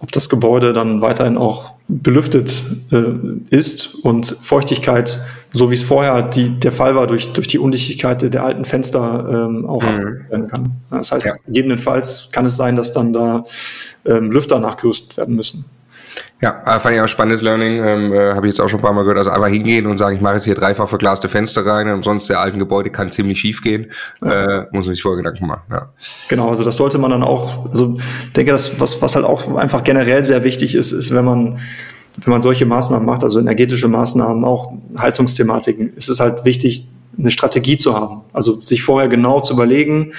[0.00, 3.04] ob das Gebäude dann weiterhin auch belüftet äh,
[3.50, 5.20] ist und Feuchtigkeit,
[5.54, 9.48] so wie es vorher die, der Fall war, durch, durch die Undichtigkeit der alten Fenster
[9.48, 10.28] ähm, auch mhm.
[10.28, 10.72] werden kann.
[10.90, 11.32] Das heißt, ja.
[11.46, 13.44] gegebenenfalls kann es sein, dass dann da
[14.04, 15.64] ähm, Lüfter nachgerüstet werden müssen.
[16.40, 17.84] Ja, äh, fand ich auch spannendes Learning.
[17.84, 19.18] Ähm, äh, Habe ich jetzt auch schon ein paar Mal gehört.
[19.18, 21.88] Also einfach hingehen und sagen, ich mache jetzt hier dreifach verglaste Fenster rein.
[21.88, 23.92] Und sonst der alten Gebäude kann ziemlich schief gehen.
[24.22, 24.62] Ja.
[24.62, 25.62] Äh, muss man sich vorher Gedanken machen.
[25.70, 25.88] Ja.
[26.28, 29.56] Genau, also das sollte man dann auch, also ich denke, das, was, was halt auch
[29.56, 31.60] einfach generell sehr wichtig ist, ist, wenn man
[32.16, 36.86] wenn man solche Maßnahmen macht, also energetische Maßnahmen, auch Heizungsthematiken, ist es halt wichtig,
[37.18, 38.22] eine Strategie zu haben.
[38.32, 40.12] Also sich vorher genau zu überlegen,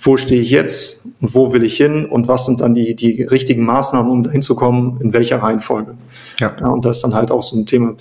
[0.00, 3.22] wo stehe ich jetzt und wo will ich hin und was sind dann die, die
[3.22, 5.94] richtigen Maßnahmen, um dahin zu kommen, in welcher Reihenfolge.
[6.38, 6.54] Ja.
[6.58, 6.68] ja.
[6.68, 7.94] Und das ist dann halt auch so ein Thema.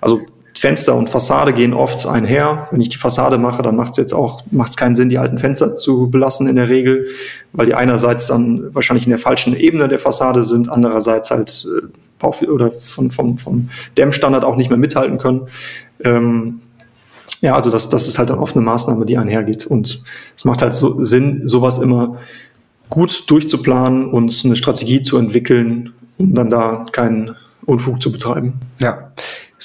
[0.00, 0.22] Also
[0.56, 2.68] Fenster und Fassade gehen oft einher.
[2.70, 5.18] Wenn ich die Fassade mache, dann macht es jetzt auch macht es keinen Sinn, die
[5.18, 7.08] alten Fenster zu belassen in der Regel,
[7.52, 12.46] weil die einerseits dann wahrscheinlich in der falschen Ebene der Fassade sind, andererseits halt äh,
[12.46, 15.48] oder von, vom, vom Dämmstandard auch nicht mehr mithalten können.
[16.02, 16.60] Ähm,
[17.42, 19.66] ja, also das, das ist halt dann oft eine Maßnahme, die einhergeht.
[19.66, 20.02] Und
[20.34, 22.16] es macht halt so Sinn, sowas immer
[22.88, 27.36] gut durchzuplanen und eine Strategie zu entwickeln, um dann da keinen
[27.66, 28.54] Unfug zu betreiben.
[28.78, 29.12] Ja,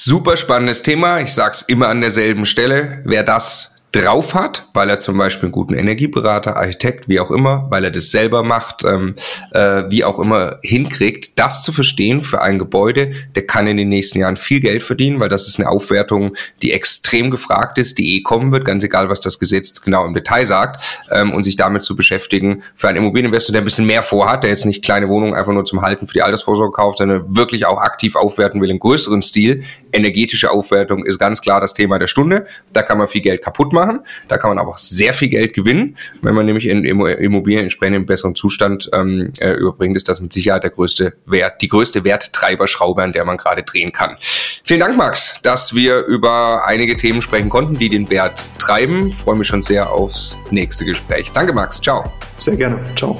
[0.04, 1.20] super spannendes Thema.
[1.20, 3.00] Ich sag's immer an derselben Stelle.
[3.04, 7.66] Wer das drauf hat, weil er zum Beispiel einen guten Energieberater, Architekt, wie auch immer,
[7.70, 9.16] weil er das selber macht, ähm,
[9.52, 13.88] äh, wie auch immer hinkriegt, das zu verstehen für ein Gebäude, der kann in den
[13.88, 18.16] nächsten Jahren viel Geld verdienen, weil das ist eine Aufwertung, die extrem gefragt ist, die
[18.16, 21.56] eh kommen wird, ganz egal, was das Gesetz genau im Detail sagt, ähm, und sich
[21.56, 25.08] damit zu beschäftigen für einen Immobilieninvestor, der ein bisschen mehr vorhat, der jetzt nicht kleine
[25.08, 28.70] Wohnungen einfach nur zum Halten für die Altersvorsorge kauft, sondern wirklich auch aktiv aufwerten will
[28.70, 29.64] im größeren Stil.
[29.92, 32.46] Energetische Aufwertung ist ganz klar das Thema der Stunde.
[32.72, 34.00] Da kann man viel Geld kaputt machen machen.
[34.28, 35.96] Da kann man aber auch sehr viel Geld gewinnen.
[36.22, 40.32] Wenn man nämlich in Immobilien entsprechend im besseren Zustand ähm, äh, überbringt, ist das mit
[40.32, 44.16] Sicherheit der größte Wert, die größte Werttreiberschraube, an der man gerade drehen kann.
[44.64, 49.08] Vielen Dank, Max, dass wir über einige Themen sprechen konnten, die den Wert treiben.
[49.08, 51.32] Ich freue mich schon sehr aufs nächste Gespräch.
[51.32, 51.80] Danke, Max.
[51.80, 52.12] Ciao.
[52.38, 52.80] Sehr gerne.
[52.96, 53.18] Ciao.